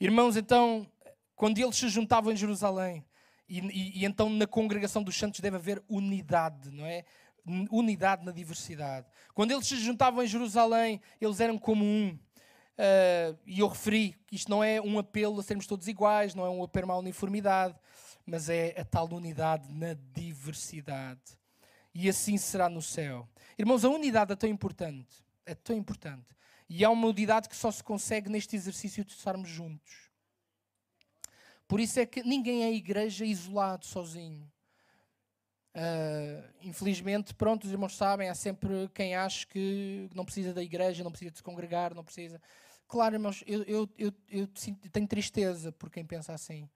Irmãos, 0.00 0.36
então, 0.36 0.90
quando 1.36 1.58
eles 1.58 1.76
se 1.76 1.88
juntavam 1.88 2.32
em 2.32 2.36
Jerusalém, 2.36 3.04
e, 3.48 3.60
e, 3.60 4.00
e 4.00 4.04
então 4.04 4.28
na 4.28 4.46
congregação 4.46 5.02
dos 5.02 5.16
santos 5.16 5.40
deve 5.40 5.56
haver 5.56 5.82
unidade, 5.88 6.70
não 6.70 6.84
é? 6.84 7.04
Unidade 7.70 8.24
na 8.24 8.32
diversidade. 8.32 9.06
Quando 9.34 9.52
eles 9.52 9.66
se 9.66 9.76
juntavam 9.76 10.22
em 10.22 10.26
Jerusalém, 10.26 11.00
eles 11.20 11.40
eram 11.40 11.56
como 11.56 11.84
um. 11.84 12.18
Uh, 12.78 13.36
e 13.44 13.58
eu 13.58 13.66
referi 13.66 14.14
que 14.26 14.36
isto 14.36 14.48
não 14.48 14.62
é 14.62 14.80
um 14.80 15.00
apelo 15.00 15.40
a 15.40 15.42
sermos 15.42 15.66
todos 15.66 15.88
iguais, 15.88 16.34
não 16.34 16.46
é 16.46 16.50
um 16.50 16.62
apelo 16.62 16.92
à 16.92 16.98
uniformidade, 16.98 17.74
mas 18.24 18.48
é 18.48 18.78
a 18.78 18.84
tal 18.84 19.12
unidade 19.12 19.72
na 19.72 19.94
diversidade. 20.14 21.20
E 21.92 22.08
assim 22.08 22.36
será 22.38 22.68
no 22.68 22.80
céu. 22.80 23.28
Irmãos, 23.58 23.84
a 23.84 23.88
unidade 23.88 24.32
é 24.32 24.36
tão 24.36 24.48
importante, 24.48 25.24
é 25.44 25.54
tão 25.54 25.76
importante. 25.76 26.36
E 26.68 26.84
é 26.84 26.88
uma 26.88 27.08
unidade 27.08 27.48
que 27.48 27.56
só 27.56 27.70
se 27.70 27.82
consegue 27.82 28.30
neste 28.30 28.54
exercício 28.54 29.04
de 29.04 29.12
estarmos 29.12 29.48
juntos. 29.48 30.08
Por 31.66 31.80
isso 31.80 31.98
é 31.98 32.06
que 32.06 32.22
ninguém 32.22 32.62
é 32.64 32.72
igreja 32.72 33.24
isolado, 33.24 33.86
sozinho. 33.86 34.48
Uh, 35.74 36.44
infelizmente, 36.62 37.34
pronto, 37.34 37.64
os 37.64 37.70
irmãos 37.70 37.96
sabem, 37.96 38.28
há 38.28 38.34
sempre 38.34 38.88
quem 38.94 39.14
acha 39.14 39.46
que 39.46 40.08
não 40.14 40.24
precisa 40.24 40.52
da 40.52 40.62
igreja, 40.62 41.04
não 41.04 41.10
precisa 41.10 41.30
de 41.30 41.38
se 41.38 41.42
congregar, 41.42 41.94
não 41.94 42.04
precisa. 42.04 42.40
Claro, 42.88 43.14
irmãos, 43.14 43.44
eu, 43.46 43.62
eu, 43.64 43.88
eu, 43.98 44.12
eu 44.30 44.46
tenho 44.90 45.06
tristeza 45.06 45.70
por 45.70 45.90
quem 45.90 46.04
pensa 46.04 46.32
assim. 46.32 46.68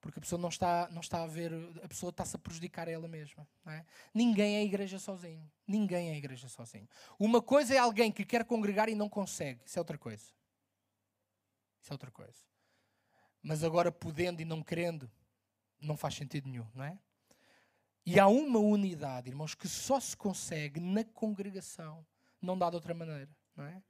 Porque 0.00 0.18
a 0.18 0.22
pessoa 0.22 0.40
não 0.40 0.48
está, 0.48 0.88
não 0.92 1.00
está 1.00 1.22
a 1.22 1.26
ver, 1.26 1.52
a 1.82 1.88
pessoa 1.88 2.08
está-se 2.08 2.34
a 2.34 2.38
prejudicar 2.38 2.88
ela 2.88 3.06
mesma. 3.06 3.46
É? 3.66 3.84
Ninguém 4.14 4.56
é 4.56 4.64
igreja 4.64 4.98
sozinho. 4.98 5.50
Ninguém 5.66 6.10
é 6.10 6.16
igreja 6.16 6.48
sozinho. 6.48 6.88
Uma 7.18 7.42
coisa 7.42 7.74
é 7.74 7.78
alguém 7.78 8.10
que 8.10 8.24
quer 8.24 8.44
congregar 8.44 8.88
e 8.88 8.94
não 8.94 9.08
consegue. 9.08 9.60
Isso 9.66 9.78
é 9.78 9.80
outra 9.80 9.98
coisa. 9.98 10.24
Isso 11.80 11.90
é 11.90 11.92
outra 11.92 12.10
coisa. 12.10 12.38
Mas 13.42 13.62
agora, 13.62 13.92
podendo 13.92 14.40
e 14.40 14.44
não 14.44 14.62
querendo, 14.62 15.10
não 15.80 15.96
faz 15.96 16.14
sentido 16.14 16.48
nenhum, 16.48 16.66
não 16.74 16.84
é? 16.84 16.98
E 18.06 18.18
há 18.18 18.26
uma 18.26 18.58
unidade, 18.58 19.28
irmãos, 19.28 19.54
que 19.54 19.68
só 19.68 20.00
se 20.00 20.16
consegue 20.16 20.80
na 20.80 21.04
congregação, 21.04 22.06
não 22.40 22.56
dá 22.56 22.70
de 22.70 22.76
outra 22.76 22.94
maneira, 22.94 23.28
não 23.54 23.64
é? 23.64 23.82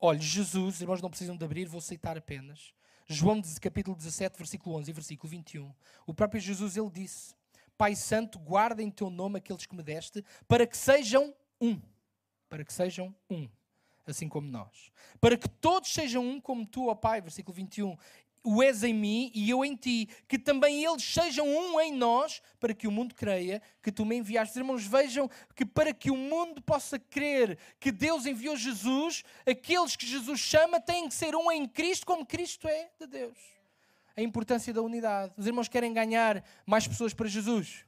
Olha, 0.00 0.20
Jesus, 0.20 0.80
irmãos, 0.80 1.00
não 1.00 1.10
precisam 1.10 1.36
de 1.36 1.44
abrir, 1.44 1.66
vou 1.66 1.80
citar 1.80 2.16
apenas. 2.18 2.74
João 3.08 3.40
capítulo 3.60 3.96
17, 3.96 4.36
versículo 4.36 4.76
11 4.76 4.90
e 4.90 4.94
versículo 4.94 5.30
21. 5.30 5.72
O 6.06 6.12
próprio 6.12 6.40
Jesus, 6.40 6.76
ele 6.76 6.90
disse, 6.90 7.34
Pai 7.78 7.94
Santo, 7.94 8.38
guarda 8.38 8.82
em 8.82 8.90
teu 8.90 9.10
nome 9.10 9.38
aqueles 9.38 9.64
que 9.64 9.74
me 9.74 9.82
deste, 9.82 10.24
para 10.48 10.66
que 10.66 10.76
sejam 10.76 11.34
um. 11.60 11.80
Para 12.48 12.64
que 12.64 12.72
sejam 12.72 13.14
um 13.30 13.48
assim 14.06 14.28
como 14.28 14.46
nós. 14.48 14.92
Para 15.20 15.36
que 15.36 15.48
todos 15.48 15.92
sejam 15.92 16.24
um 16.24 16.40
como 16.40 16.64
tu, 16.66 16.88
ó 16.88 16.94
Pai, 16.94 17.20
versículo 17.20 17.54
21 17.54 17.96
o 18.46 18.62
és 18.62 18.84
em 18.84 18.94
mim 18.94 19.32
e 19.34 19.50
eu 19.50 19.64
em 19.64 19.74
ti, 19.74 20.08
que 20.28 20.38
também 20.38 20.84
eles 20.84 21.02
sejam 21.02 21.46
um 21.48 21.80
em 21.80 21.92
nós, 21.92 22.40
para 22.60 22.72
que 22.72 22.86
o 22.86 22.92
mundo 22.92 23.12
creia 23.12 23.60
que 23.82 23.90
tu 23.90 24.04
me 24.04 24.16
enviaste. 24.16 24.52
Os 24.52 24.56
irmãos, 24.56 24.86
vejam 24.86 25.28
que 25.54 25.66
para 25.66 25.92
que 25.92 26.12
o 26.12 26.16
mundo 26.16 26.62
possa 26.62 26.96
crer 26.96 27.58
que 27.80 27.90
Deus 27.90 28.24
enviou 28.24 28.56
Jesus, 28.56 29.24
aqueles 29.44 29.96
que 29.96 30.06
Jesus 30.06 30.38
chama 30.38 30.80
têm 30.80 31.08
que 31.08 31.14
ser 31.14 31.34
um 31.34 31.50
em 31.50 31.66
Cristo, 31.66 32.06
como 32.06 32.24
Cristo 32.24 32.68
é 32.68 32.88
de 33.00 33.08
Deus. 33.08 33.36
A 34.16 34.22
importância 34.22 34.72
da 34.72 34.80
unidade. 34.80 35.34
Os 35.36 35.46
irmãos 35.46 35.66
querem 35.68 35.92
ganhar 35.92 36.44
mais 36.64 36.86
pessoas 36.86 37.12
para 37.12 37.26
Jesus. 37.26 37.84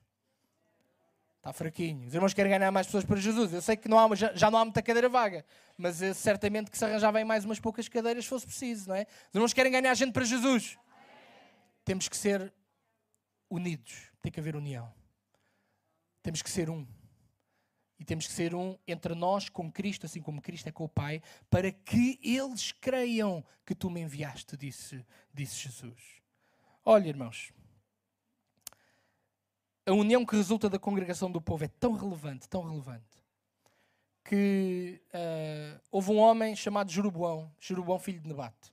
Está 1.39 1.53
fraquinho. 1.53 2.07
Os 2.07 2.15
irmãos 2.15 2.35
querem 2.35 2.51
ganhar 2.51 2.71
mais 2.71 2.87
pessoas 2.87 3.05
para 3.05 3.17
Jesus. 3.17 3.53
Eu 3.53 3.63
sei 3.63 3.77
que 3.77 3.89
não 3.89 3.99
há, 3.99 4.15
já, 4.15 4.35
já 4.35 4.51
não 4.51 4.59
há 4.59 4.65
muita 4.65 4.83
cadeira 4.83 5.09
vaga, 5.09 5.45
mas 5.77 5.97
certamente 6.17 6.71
que 6.71 6.77
se 6.77 6.85
arranjava 6.85 7.25
mais 7.25 7.45
umas 7.45 7.61
poucas 7.61 7.89
cadeiras 7.89 8.25
se 8.25 8.29
fosse 8.29 8.45
preciso, 8.45 8.89
não 8.89 8.97
é? 8.97 9.07
Os 9.29 9.35
irmãos 9.35 9.53
querem 9.53 9.71
ganhar 9.71 9.95
gente 9.95 10.13
para 10.13 10.25
Jesus. 10.25 10.77
Temos 11.85 12.09
que 12.09 12.17
ser 12.17 12.53
unidos. 13.49 14.11
Tem 14.21 14.33
que 14.33 14.41
haver 14.41 14.57
união. 14.57 14.93
Temos 16.23 16.43
que 16.43 16.51
ser 16.51 16.69
um. 16.69 16.87
E 17.99 18.05
temos 18.05 18.27
que 18.27 18.33
ser 18.33 18.55
um 18.55 18.77
entre 18.87 19.15
nós 19.15 19.49
com 19.49 19.71
Cristo, 19.73 20.07
assim 20.07 20.21
como 20.21 20.43
Cristo 20.43 20.69
é 20.69 20.73
com 20.73 20.85
o 20.85 20.89
Pai, 20.89 21.23
para 21.49 21.73
que 21.73 22.19
eles 22.23 22.73
creiam 22.73 23.45
que 23.65 23.75
tu 23.75 23.91
me 23.91 24.01
enviaste, 24.01 24.57
disse, 24.57 25.05
disse 25.33 25.57
Jesus. 25.57 26.21
Olha, 26.85 27.09
irmãos, 27.09 27.53
a 29.89 29.93
união 29.95 30.25
que 30.25 30.37
resulta 30.37 30.69
da 30.69 30.79
congregação 30.79 31.31
do 31.31 31.41
povo 31.41 31.65
é 31.65 31.69
tão 31.69 31.93
relevante, 31.93 32.47
tão 32.47 32.63
relevante, 32.63 33.25
que 34.23 35.01
uh, 35.15 35.81
houve 35.91 36.11
um 36.11 36.19
homem 36.19 36.55
chamado 36.55 36.93
Jeroboão, 36.93 37.51
Jeroboão 37.59 37.99
filho 37.99 38.21
de 38.21 38.29
Nebate. 38.29 38.71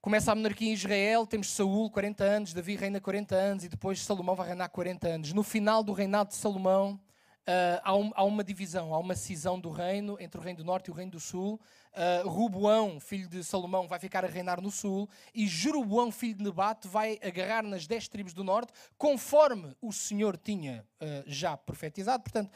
Começa 0.00 0.32
a 0.32 0.34
monarquia 0.34 0.70
em 0.70 0.72
Israel, 0.72 1.26
temos 1.26 1.50
Saul, 1.50 1.90
40 1.90 2.24
anos, 2.24 2.54
Davi 2.54 2.74
reina 2.74 2.98
40 3.02 3.34
anos 3.34 3.64
e 3.64 3.68
depois 3.68 4.00
Salomão 4.00 4.34
vai 4.34 4.46
reinar 4.46 4.70
40 4.70 5.08
anos. 5.08 5.32
No 5.34 5.42
final 5.42 5.84
do 5.84 5.92
reinado 5.92 6.30
de 6.30 6.36
Salomão, 6.36 6.98
Uh, 7.40 7.80
há, 7.82 7.96
um, 7.96 8.12
há, 8.14 8.22
uma 8.22 8.44
divisão, 8.44 8.94
há 8.94 8.98
uma 8.98 9.16
cisão 9.16 9.58
do 9.58 9.70
reino 9.70 10.16
entre 10.20 10.38
o 10.38 10.42
reino 10.42 10.58
do 10.58 10.64
norte 10.64 10.88
e 10.88 10.90
o 10.90 10.94
reino 10.94 11.12
do 11.12 11.20
sul. 11.20 11.60
Uh, 11.92 12.28
Ruboão, 12.28 13.00
filho 13.00 13.28
de 13.28 13.42
Salomão, 13.42 13.88
vai 13.88 13.98
ficar 13.98 14.24
a 14.24 14.28
reinar 14.28 14.60
no 14.60 14.70
sul 14.70 15.08
e 15.34 15.48
Jeroboão, 15.48 16.12
filho 16.12 16.36
de 16.36 16.44
Nebate, 16.44 16.86
vai 16.86 17.18
agarrar 17.22 17.64
nas 17.64 17.86
dez 17.86 18.06
tribos 18.06 18.32
do 18.32 18.44
norte, 18.44 18.72
conforme 18.96 19.74
o 19.80 19.92
Senhor 19.92 20.36
tinha 20.36 20.86
uh, 21.00 21.24
já 21.26 21.56
profetizado. 21.56 22.22
Portanto, 22.22 22.50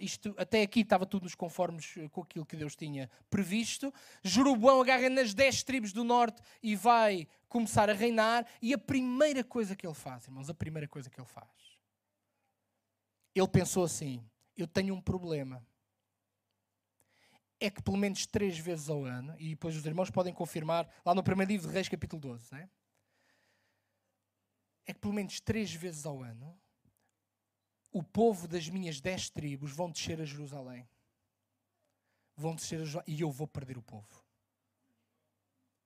isto 0.00 0.34
até 0.36 0.62
aqui 0.62 0.80
estava 0.80 1.06
tudo 1.06 1.24
nos 1.24 1.34
conformes 1.34 1.94
com 2.10 2.22
aquilo 2.22 2.44
que 2.44 2.56
Deus 2.56 2.76
tinha 2.76 3.08
previsto. 3.30 3.94
Jeroboão 4.22 4.82
agarra 4.82 5.08
nas 5.08 5.32
dez 5.32 5.62
tribos 5.62 5.92
do 5.92 6.04
norte 6.04 6.42
e 6.62 6.74
vai 6.76 7.26
começar 7.48 7.88
a 7.88 7.92
reinar. 7.92 8.44
E 8.60 8.74
a 8.74 8.78
primeira 8.78 9.44
coisa 9.44 9.76
que 9.76 9.86
ele 9.86 9.94
faz, 9.94 10.24
irmãos, 10.24 10.50
a 10.50 10.54
primeira 10.54 10.88
coisa 10.88 11.08
que 11.08 11.18
ele 11.18 11.28
faz, 11.28 11.48
ele 13.34 13.48
pensou 13.48 13.84
assim: 13.84 14.24
eu 14.56 14.66
tenho 14.66 14.94
um 14.94 15.00
problema. 15.00 15.64
É 17.58 17.70
que 17.70 17.82
pelo 17.82 17.96
menos 17.96 18.26
três 18.26 18.58
vezes 18.58 18.88
ao 18.88 19.04
ano, 19.04 19.34
e 19.38 19.50
depois 19.50 19.76
os 19.76 19.84
irmãos 19.84 20.10
podem 20.10 20.32
confirmar, 20.32 20.88
lá 21.04 21.14
no 21.14 21.22
primeiro 21.22 21.52
livro 21.52 21.68
de 21.68 21.74
Reis, 21.74 21.88
capítulo 21.88 22.20
12, 22.20 22.54
né? 22.54 22.70
é 24.90 24.94
que 24.94 25.00
pelo 25.00 25.14
menos 25.14 25.40
três 25.40 25.72
vezes 25.72 26.04
ao 26.04 26.22
ano, 26.22 26.58
o 27.92 28.02
povo 28.02 28.46
das 28.46 28.68
minhas 28.68 29.00
dez 29.00 29.30
tribos 29.30 29.72
vão 29.72 29.90
descer 29.90 30.20
a 30.20 30.24
Jerusalém. 30.24 30.88
Vão 32.36 32.54
descer 32.54 32.76
a 32.76 32.84
Jerusalém, 32.84 33.04
e 33.06 33.20
eu 33.20 33.30
vou 33.30 33.46
perder 33.46 33.78
o 33.78 33.82
povo. 33.82 34.24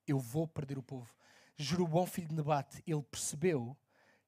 Eu 0.06 0.18
vou 0.18 0.46
perder 0.46 0.78
o 0.78 0.82
povo. 0.82 1.14
Jeroboão, 1.56 2.06
filho 2.06 2.28
de 2.28 2.34
Nebate, 2.34 2.82
ele 2.86 3.02
percebeu 3.02 3.76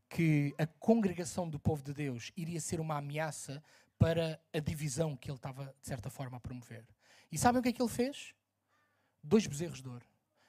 que 0.09 0.55
a 0.59 0.67
congregação 0.67 1.49
do 1.49 1.59
povo 1.59 1.83
de 1.83 1.93
Deus 1.93 2.33
iria 2.37 2.61
ser 2.61 2.81
uma 2.81 2.97
ameaça 2.97 3.63
para 3.99 4.41
a 4.53 4.59
divisão 4.59 5.17
que 5.17 5.31
ele 5.31 5.37
estava, 5.37 5.75
de 5.81 5.87
certa 5.87 6.11
forma, 6.11 6.37
a 6.37 6.41
promover. 6.41 6.85
E 7.31 7.39
sabem 7.39 7.61
o 7.61 7.63
que 7.63 7.71
é 7.71 7.73
que 7.73 7.83
ele 7.83 7.91
fez? 7.91 8.35
Dois 9.23 9.47
bezerros 9.47 9.83
de 9.83 9.89
ouro. 9.89 10.07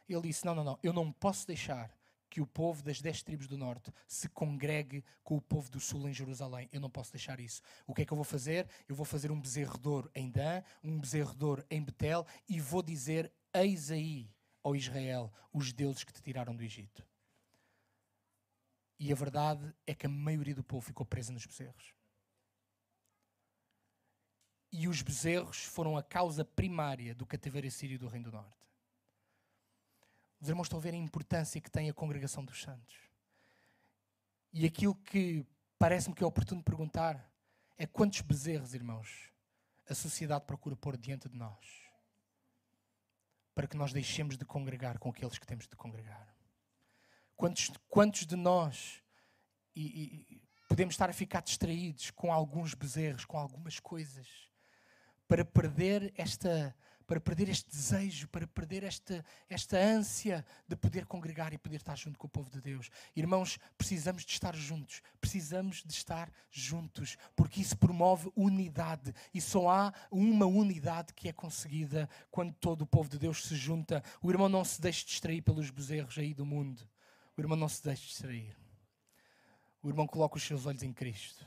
Ele 0.07 0.21
disse: 0.21 0.45
Não, 0.45 0.55
não, 0.55 0.63
não, 0.63 0.79
eu 0.83 0.93
não 0.93 1.11
posso 1.11 1.47
deixar 1.47 1.91
que 2.29 2.41
o 2.41 2.47
povo 2.47 2.83
das 2.83 3.01
dez 3.01 3.23
tribos 3.23 3.47
do 3.47 3.57
norte 3.57 3.91
se 4.07 4.27
congregue 4.29 5.03
com 5.23 5.37
o 5.37 5.41
povo 5.41 5.71
do 5.71 5.79
sul 5.79 6.07
em 6.07 6.13
Jerusalém. 6.13 6.69
Eu 6.71 6.81
não 6.81 6.89
posso 6.89 7.11
deixar 7.11 7.39
isso. 7.39 7.61
O 7.85 7.93
que 7.93 8.01
é 8.01 8.05
que 8.05 8.11
eu 8.11 8.17
vou 8.17 8.25
fazer? 8.25 8.67
Eu 8.87 8.95
vou 8.95 9.05
fazer 9.05 9.31
um 9.31 9.39
bezerro 9.39 9.77
de 9.79 9.87
ouro 9.87 10.11
em 10.13 10.29
Dan, 10.29 10.61
um 10.83 10.99
bezerro 10.99 11.33
de 11.33 11.45
ouro 11.45 11.65
em 11.69 11.81
Betel 11.81 12.25
e 12.47 12.59
vou 12.59 12.83
dizer: 12.83 13.31
Eis 13.53 13.91
aí, 13.91 14.29
ó 14.63 14.75
Israel, 14.75 15.31
os 15.53 15.71
deuses 15.71 16.03
que 16.03 16.13
te 16.13 16.21
tiraram 16.21 16.55
do 16.55 16.63
Egito. 16.63 17.05
E 18.99 19.11
a 19.11 19.15
verdade 19.15 19.73
é 19.85 19.93
que 19.93 20.05
a 20.05 20.09
maioria 20.09 20.55
do 20.55 20.63
povo 20.63 20.85
ficou 20.85 21.05
presa 21.05 21.31
nos 21.31 21.45
bezerros. 21.45 21.93
E 24.71 24.87
os 24.87 25.01
bezerros 25.01 25.63
foram 25.63 25.97
a 25.97 26.03
causa 26.03 26.43
primária 26.43 27.15
do 27.15 27.25
cativeiro 27.25 27.67
assírio 27.67 27.99
do 27.99 28.07
Reino 28.07 28.31
do 28.31 28.37
Norte. 28.37 28.57
Os 30.39 30.49
irmãos 30.49 30.65
estão 30.65 30.79
a 30.79 30.81
ver 30.81 30.93
a 30.93 30.97
importância 30.97 31.61
que 31.61 31.71
tem 31.71 31.89
a 31.89 31.93
congregação 31.93 32.43
dos 32.43 32.61
santos. 32.61 32.95
E 34.51 34.65
aquilo 34.65 34.95
que 34.95 35.45
parece-me 35.79 36.15
que 36.15 36.23
é 36.23 36.27
oportuno 36.27 36.63
perguntar 36.63 37.31
é 37.77 37.85
quantos 37.85 38.21
bezerros, 38.21 38.73
irmãos, 38.73 39.31
a 39.89 39.95
sociedade 39.95 40.45
procura 40.45 40.75
pôr 40.75 40.97
diante 40.97 41.29
de 41.29 41.37
nós 41.37 41.87
para 43.57 43.65
que 43.65 43.75
nós 43.75 43.91
deixemos 43.91 44.37
de 44.37 44.45
congregar 44.45 44.99
com 44.99 45.09
aqueles 45.09 45.39
que 45.39 45.47
temos 45.47 45.67
de 45.67 45.75
congregar. 45.75 46.36
Quantos, 47.37 47.71
quantos 47.87 48.25
de 48.25 48.35
nós 48.35 49.01
e, 49.75 50.25
e, 50.31 50.41
podemos 50.67 50.95
estar 50.95 51.09
a 51.09 51.13
ficar 51.13 51.41
distraídos 51.41 52.11
com 52.11 52.33
alguns 52.33 52.73
bezerros, 52.73 53.23
com 53.23 53.37
algumas 53.37 53.79
coisas, 53.79 54.27
para 55.27 55.45
perder 55.45 56.13
esta 56.17 56.75
para 57.07 57.21
perder 57.21 57.47
este 57.47 57.69
desejo, 57.69 58.27
para 58.27 58.45
perder 58.45 58.83
esta, 58.83 59.23
esta 59.49 59.77
ânsia 59.77 60.45
de 60.67 60.75
poder 60.75 61.05
congregar 61.05 61.53
e 61.53 61.57
poder 61.57 61.77
estar 61.77 61.95
junto 61.95 62.19
com 62.19 62.27
o 62.27 62.29
povo 62.29 62.49
de 62.49 62.59
Deus. 62.59 62.89
Irmãos, 63.15 63.57
precisamos 63.77 64.25
de 64.25 64.33
estar 64.33 64.53
juntos, 64.53 65.01
precisamos 65.21 65.83
de 65.85 65.93
estar 65.93 66.29
juntos, 66.51 67.15
porque 67.33 67.61
isso 67.61 67.77
promove 67.77 68.29
unidade 68.35 69.13
e 69.33 69.39
só 69.39 69.69
há 69.69 69.93
uma 70.11 70.45
unidade 70.45 71.13
que 71.13 71.29
é 71.29 71.33
conseguida 71.33 72.09
quando 72.29 72.53
todo 72.53 72.81
o 72.81 72.87
povo 72.87 73.09
de 73.09 73.17
Deus 73.17 73.45
se 73.45 73.55
junta. 73.55 74.03
O 74.21 74.29
irmão 74.29 74.49
não 74.49 74.65
se 74.65 74.81
deixa 74.81 75.05
distrair 75.05 75.41
pelos 75.41 75.69
bezerros 75.69 76.17
aí 76.17 76.33
do 76.33 76.45
mundo. 76.45 76.85
O 77.37 77.41
irmão 77.41 77.55
não 77.55 77.69
se 77.69 77.83
deixa 77.83 78.01
distrair. 78.01 78.57
O 79.83 79.87
irmão 79.87 80.07
coloca 80.07 80.37
os 80.37 80.43
seus 80.43 80.65
olhos 80.65 80.81
em 80.81 80.91
Cristo. 80.91 81.45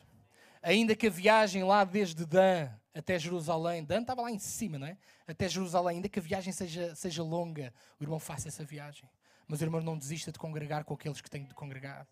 Ainda 0.62 0.94
que 0.94 1.09
a 1.09 1.11
viagem 1.11 1.64
lá 1.64 1.85
desde 1.85 2.24
Dan 2.24 2.70
até 2.94 3.18
Jerusalém, 3.18 3.85
Dan 3.85 4.03
estava 4.03 4.22
lá 4.22 4.31
em 4.31 4.38
cima, 4.38 4.79
não 4.79 4.87
é? 4.87 4.96
Até 5.26 5.48
Jerusalém, 5.48 5.96
ainda 5.96 6.09
que 6.09 6.18
a 6.18 6.22
viagem 6.22 6.53
seja, 6.53 6.94
seja 6.94 7.22
longa, 7.22 7.74
o 7.98 8.05
irmão 8.05 8.18
faça 8.18 8.48
essa 8.48 8.64
viagem. 8.64 9.09
Mas 9.48 9.61
o 9.61 9.64
irmão 9.64 9.81
não 9.81 9.98
desista 9.98 10.31
de 10.31 10.38
congregar 10.38 10.85
com 10.85 10.94
aqueles 10.94 11.20
que 11.20 11.29
têm 11.29 11.44
de 11.44 11.55
congregar. 11.55 12.07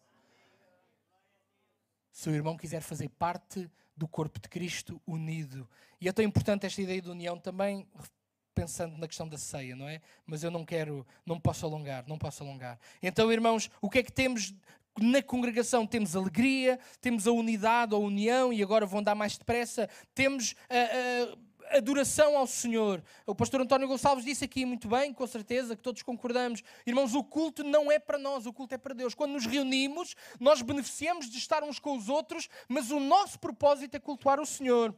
Se 2.10 2.28
o 2.28 2.34
irmão 2.34 2.56
quiser 2.56 2.80
fazer 2.80 3.08
parte 3.10 3.70
do 3.96 4.08
corpo 4.08 4.40
de 4.40 4.48
Cristo 4.48 5.00
unido. 5.06 5.68
E 6.00 6.08
é 6.08 6.12
tão 6.12 6.24
importante 6.24 6.66
esta 6.66 6.80
ideia 6.80 7.02
de 7.02 7.10
união 7.10 7.38
também 7.38 7.86
pensando 8.58 8.98
na 8.98 9.06
questão 9.06 9.28
da 9.28 9.38
ceia, 9.38 9.76
não 9.76 9.88
é? 9.88 10.00
Mas 10.26 10.42
eu 10.42 10.50
não 10.50 10.64
quero, 10.64 11.06
não 11.24 11.38
posso 11.38 11.64
alongar, 11.64 12.04
não 12.08 12.18
posso 12.18 12.42
alongar. 12.42 12.76
Então, 13.00 13.30
irmãos, 13.32 13.70
o 13.80 13.88
que 13.88 14.00
é 14.00 14.02
que 14.02 14.10
temos 14.10 14.52
na 15.00 15.22
congregação 15.22 15.86
temos 15.86 16.16
alegria, 16.16 16.76
temos 17.00 17.28
a 17.28 17.30
unidade, 17.30 17.94
a 17.94 17.98
união, 17.98 18.52
e 18.52 18.60
agora 18.60 18.84
vão 18.84 19.00
dar 19.00 19.14
mais 19.14 19.38
depressa, 19.38 19.88
temos 20.12 20.56
a, 20.68 21.74
a 21.74 21.78
adoração 21.78 22.36
ao 22.36 22.48
Senhor. 22.48 23.00
O 23.24 23.32
pastor 23.32 23.60
António 23.60 23.86
Gonçalves 23.86 24.24
disse 24.24 24.44
aqui 24.44 24.64
muito 24.64 24.88
bem, 24.88 25.12
com 25.12 25.26
certeza, 25.28 25.76
que 25.76 25.82
todos 25.82 26.02
concordamos. 26.02 26.60
Irmãos, 26.84 27.14
o 27.14 27.22
culto 27.22 27.62
não 27.62 27.92
é 27.92 28.00
para 28.00 28.18
nós, 28.18 28.44
o 28.44 28.52
culto 28.52 28.74
é 28.74 28.78
para 28.78 28.92
Deus. 28.92 29.14
Quando 29.14 29.34
nos 29.34 29.46
reunimos, 29.46 30.16
nós 30.40 30.62
beneficiamos 30.62 31.30
de 31.30 31.38
estar 31.38 31.62
uns 31.62 31.78
com 31.78 31.96
os 31.96 32.08
outros, 32.08 32.48
mas 32.68 32.90
o 32.90 32.98
nosso 32.98 33.38
propósito 33.38 33.96
é 33.96 34.00
cultuar 34.00 34.40
o 34.40 34.46
Senhor 34.46 34.92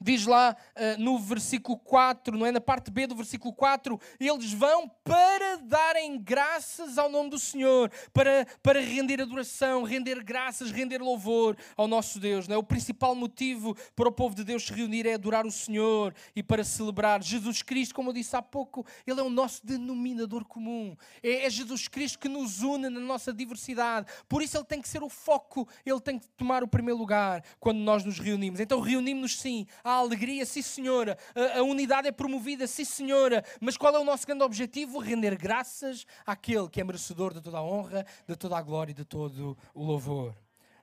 diz 0.00 0.26
lá 0.26 0.56
uh, 0.76 1.02
no 1.02 1.18
versículo 1.18 1.78
4, 1.78 2.36
não 2.36 2.46
é? 2.46 2.52
Na 2.52 2.60
parte 2.60 2.90
B 2.90 3.06
do 3.06 3.14
versículo 3.14 3.52
4, 3.52 4.00
eles 4.20 4.52
vão 4.52 4.88
para 5.02 5.56
darem 5.56 6.18
graças 6.18 6.98
ao 6.98 7.10
nome 7.10 7.30
do 7.30 7.38
Senhor, 7.38 7.90
para, 8.12 8.46
para 8.62 8.80
render 8.80 9.20
adoração, 9.20 9.82
render 9.82 10.22
graças, 10.22 10.70
render 10.70 10.98
louvor 10.98 11.56
ao 11.76 11.86
nosso 11.86 12.18
Deus, 12.18 12.48
não 12.48 12.56
é? 12.56 12.58
O 12.58 12.62
principal 12.62 13.14
motivo 13.14 13.76
para 13.94 14.08
o 14.08 14.12
povo 14.12 14.34
de 14.34 14.44
Deus 14.44 14.66
se 14.66 14.72
reunir 14.72 15.06
é 15.06 15.14
adorar 15.14 15.46
o 15.46 15.50
Senhor 15.50 16.14
e 16.34 16.42
para 16.42 16.64
celebrar 16.64 17.22
Jesus 17.22 17.62
Cristo, 17.62 17.94
como 17.94 18.10
eu 18.10 18.14
disse 18.14 18.36
há 18.36 18.42
pouco, 18.42 18.86
Ele 19.06 19.20
é 19.20 19.22
o 19.22 19.30
nosso 19.30 19.64
denominador 19.64 20.44
comum. 20.44 20.96
É, 21.22 21.46
é 21.46 21.50
Jesus 21.50 21.88
Cristo 21.88 22.18
que 22.18 22.28
nos 22.28 22.62
une 22.62 22.88
na 22.88 23.00
nossa 23.00 23.32
diversidade. 23.32 24.06
Por 24.28 24.42
isso 24.42 24.56
Ele 24.56 24.64
tem 24.64 24.80
que 24.80 24.88
ser 24.88 25.02
o 25.02 25.08
foco, 25.08 25.68
Ele 25.84 26.00
tem 26.00 26.18
que 26.18 26.26
tomar 26.28 26.62
o 26.62 26.68
primeiro 26.68 26.98
lugar 26.98 27.44
quando 27.60 27.78
nós 27.78 28.04
nos 28.04 28.18
reunimos. 28.18 28.60
Então 28.60 28.80
reunimos-nos 28.80 29.38
sim 29.40 29.66
alegria, 29.98 30.44
sim 30.46 30.62
senhora, 30.62 31.16
a, 31.34 31.58
a, 31.58 31.62
unidade 31.62 32.08
é 32.08 32.12
promovida, 32.12 32.66
sim 32.66 32.84
senhora, 32.84 33.44
mas 33.60 33.76
qual 33.76 33.94
é 33.94 33.98
o 33.98 34.04
nosso 34.04 34.26
grande 34.26 34.42
objetivo? 34.42 34.98
Render 34.98 35.36
graças 35.36 36.06
àquele 36.26 36.68
que 36.68 36.80
é 36.80 36.84
merecedor 36.84 37.34
de 37.34 37.40
toda 37.40 37.58
a 37.58 37.62
honra, 37.62 38.06
de 38.26 38.36
toda 38.36 38.56
a 38.56 38.62
glória 38.62 38.92
e 38.92 38.94
de 38.94 39.04
todo 39.04 39.56
o 39.74 39.84
louvor. 39.84 40.34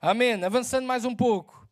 Amém. 0.02 0.44
Avançando 0.44 0.86
mais 0.86 1.06
um 1.06 1.16
pouco. 1.16 1.68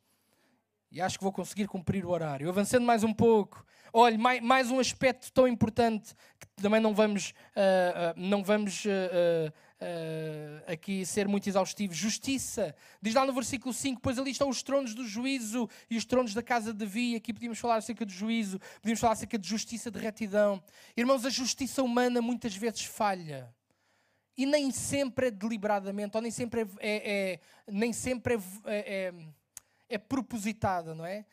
E 0.91 1.01
acho 1.01 1.17
que 1.17 1.23
vou 1.23 1.33
conseguir 1.33 1.67
cumprir 1.67 2.05
o 2.05 2.09
horário. 2.09 2.49
Avançando 2.49 2.85
mais 2.85 3.03
um 3.03 3.13
pouco. 3.13 3.65
Olha, 3.91 4.17
mais, 4.17 4.41
mais 4.41 4.71
um 4.71 4.79
aspecto 4.79 5.31
tão 5.31 5.47
importante 5.47 6.13
que 6.39 6.47
também 6.61 6.79
não 6.79 6.93
vamos, 6.93 7.33
uh, 7.55 8.11
uh, 8.11 8.13
não 8.15 8.43
vamos 8.43 8.85
uh, 8.85 9.51
uh, 9.81 10.71
aqui 10.71 11.05
ser 11.05 11.27
muito 11.27 11.47
exaustivo. 11.47 11.93
Justiça. 11.93 12.75
Diz 13.01 13.13
lá 13.13 13.25
no 13.25 13.33
versículo 13.33 13.73
5: 13.73 14.01
Pois 14.01 14.19
ali 14.19 14.31
estão 14.31 14.49
os 14.49 14.61
tronos 14.61 14.93
do 14.93 15.05
juízo 15.07 15.69
e 15.89 15.97
os 15.97 16.05
tronos 16.05 16.33
da 16.33 16.43
casa 16.43 16.73
de 16.73 16.79
Davi. 16.79 17.15
Aqui 17.15 17.33
podíamos 17.33 17.59
falar 17.59 17.77
acerca 17.77 18.05
do 18.05 18.11
juízo, 18.11 18.59
podíamos 18.81 18.99
falar 18.99 19.13
acerca 19.13 19.37
de 19.37 19.47
justiça, 19.47 19.89
de 19.89 19.99
retidão. 19.99 20.61
Irmãos, 20.95 21.25
a 21.25 21.29
justiça 21.29 21.81
humana 21.81 22.21
muitas 22.21 22.55
vezes 22.55 22.83
falha. 22.83 23.53
E 24.37 24.45
nem 24.45 24.71
sempre 24.71 25.27
é 25.27 25.31
deliberadamente, 25.31 26.15
ou 26.15 26.21
nem 26.21 26.31
sempre 26.31 26.61
é, 26.61 26.67
é, 26.79 27.33
é 27.33 27.39
nem 27.67 27.91
sempre 27.91 28.35
é, 28.35 28.39
é, 28.65 28.93
é, 28.93 29.13
é 29.89 29.97
propositada, 29.97 30.95
não 30.95 31.05
é? 31.05 31.25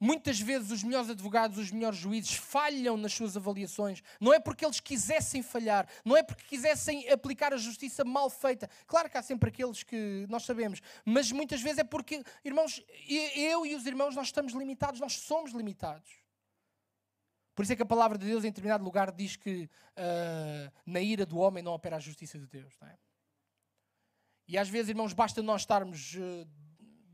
Muitas 0.00 0.38
vezes 0.38 0.70
os 0.70 0.84
melhores 0.84 1.10
advogados, 1.10 1.58
os 1.58 1.72
melhores 1.72 1.98
juízes 1.98 2.34
falham 2.34 2.96
nas 2.96 3.12
suas 3.12 3.36
avaliações. 3.36 4.00
Não 4.20 4.32
é 4.32 4.38
porque 4.38 4.64
eles 4.64 4.78
quisessem 4.78 5.42
falhar, 5.42 5.88
não 6.04 6.16
é 6.16 6.22
porque 6.22 6.44
quisessem 6.44 7.08
aplicar 7.10 7.52
a 7.52 7.56
justiça 7.56 8.04
mal 8.04 8.30
feita. 8.30 8.70
Claro 8.86 9.10
que 9.10 9.18
há 9.18 9.22
sempre 9.22 9.48
aqueles 9.48 9.82
que 9.82 10.24
nós 10.28 10.44
sabemos, 10.44 10.80
mas 11.04 11.32
muitas 11.32 11.60
vezes 11.60 11.78
é 11.78 11.84
porque, 11.84 12.22
irmãos, 12.44 12.80
eu 13.08 13.66
e 13.66 13.74
os 13.74 13.86
irmãos, 13.86 14.14
nós 14.14 14.28
estamos 14.28 14.52
limitados, 14.52 15.00
nós 15.00 15.14
somos 15.14 15.52
limitados. 15.52 16.08
Por 17.56 17.64
isso 17.64 17.72
é 17.72 17.76
que 17.76 17.82
a 17.82 17.86
palavra 17.86 18.16
de 18.16 18.24
Deus, 18.24 18.44
em 18.44 18.50
determinado 18.50 18.84
lugar, 18.84 19.10
diz 19.10 19.34
que 19.34 19.64
uh, 19.64 20.72
na 20.86 21.00
ira 21.00 21.26
do 21.26 21.38
homem 21.38 21.60
não 21.60 21.72
opera 21.72 21.96
a 21.96 22.00
justiça 22.00 22.38
de 22.38 22.46
Deus. 22.46 22.72
É? 22.82 22.96
E 24.46 24.56
às 24.56 24.68
vezes, 24.68 24.90
irmãos, 24.90 25.12
basta 25.12 25.42
nós 25.42 25.62
estarmos. 25.62 26.14
Uh, 26.14 26.46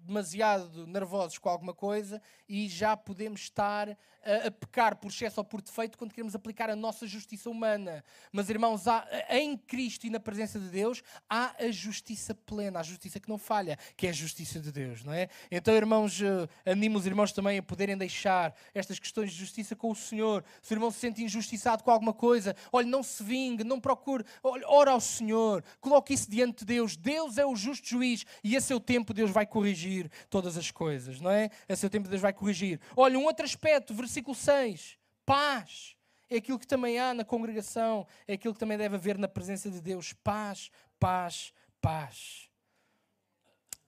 demasiado 0.04 0.86
nervosos 0.86 1.38
com 1.38 1.48
alguma 1.48 1.72
coisa 1.72 2.20
e 2.48 2.68
já 2.68 2.96
podemos 2.96 3.42
estar 3.42 3.88
a, 3.88 4.46
a, 4.48 4.50
pecar 4.50 4.96
por 4.96 5.08
excesso 5.08 5.40
ou 5.40 5.44
por 5.44 5.60
defeito 5.60 5.98
quando 5.98 6.12
queremos 6.12 6.34
aplicar 6.34 6.70
a 6.70 6.76
nossa 6.76 7.06
justiça 7.06 7.48
humana. 7.50 8.04
Mas, 8.32 8.48
irmãos, 8.50 8.86
há, 8.86 9.06
em 9.30 9.56
Cristo 9.56 10.06
e 10.06 10.10
na 10.10 10.20
presença 10.20 10.58
de 10.58 10.68
Deus 10.68 11.02
há 11.28 11.54
a 11.58 11.70
justiça 11.70 12.34
plena, 12.34 12.80
a 12.80 12.82
justiça 12.82 13.18
que 13.18 13.28
não 13.28 13.38
falha, 13.38 13.78
que 13.96 14.06
é 14.06 14.10
a 14.10 14.12
justiça 14.12 14.60
de 14.60 14.70
Deus, 14.70 15.02
não 15.04 15.12
é? 15.12 15.28
Então, 15.50 15.74
irmãos, 15.74 16.20
eh, 16.20 16.70
animo 16.70 16.98
os 16.98 17.06
irmãos 17.06 17.32
também 17.32 17.58
a 17.58 17.62
poderem 17.62 17.96
deixar 17.96 18.54
estas 18.74 18.98
questões 18.98 19.30
de 19.30 19.38
justiça 19.38 19.74
com 19.74 19.90
o 19.90 19.94
Senhor. 19.94 20.44
Se 20.62 20.72
o 20.72 20.74
irmão 20.74 20.90
se 20.90 20.98
sente 20.98 21.22
injustiçado 21.22 21.82
com 21.82 21.90
alguma 21.90 22.12
coisa, 22.12 22.54
olhe, 22.72 22.88
não 22.88 23.02
se 23.02 23.22
vingue, 23.22 23.64
não 23.64 23.80
procure, 23.80 24.24
olhe, 24.42 24.64
ora 24.66 24.92
ao 24.92 25.00
Senhor, 25.00 25.64
coloque 25.80 26.14
isso 26.14 26.30
diante 26.30 26.60
de 26.60 26.66
Deus. 26.66 26.96
Deus 26.96 27.38
é 27.38 27.46
o 27.46 27.56
justo 27.56 27.88
juiz 27.88 28.24
e 28.42 28.56
a 28.56 28.60
seu 28.60 28.78
tempo 28.80 29.14
Deus 29.14 29.30
vai 29.30 29.46
corrigir 29.46 29.93
corrigir 29.94 30.10
todas 30.28 30.56
as 30.56 30.70
coisas, 30.70 31.20
não 31.20 31.30
é? 31.30 31.50
A 31.68 31.76
seu 31.76 31.88
tempo 31.88 32.08
Deus 32.08 32.20
vai 32.20 32.32
corrigir. 32.32 32.80
Olha, 32.96 33.18
um 33.18 33.24
outro 33.24 33.44
aspecto, 33.44 33.94
versículo 33.94 34.34
6, 34.34 34.98
paz. 35.24 35.96
É 36.28 36.36
aquilo 36.36 36.58
que 36.58 36.66
também 36.66 36.98
há 36.98 37.14
na 37.14 37.24
congregação, 37.24 38.06
é 38.26 38.32
aquilo 38.32 38.54
que 38.54 38.60
também 38.60 38.78
deve 38.78 38.96
haver 38.96 39.18
na 39.18 39.28
presença 39.28 39.70
de 39.70 39.80
Deus. 39.80 40.12
Paz, 40.12 40.70
paz, 40.98 41.52
paz. 41.80 42.50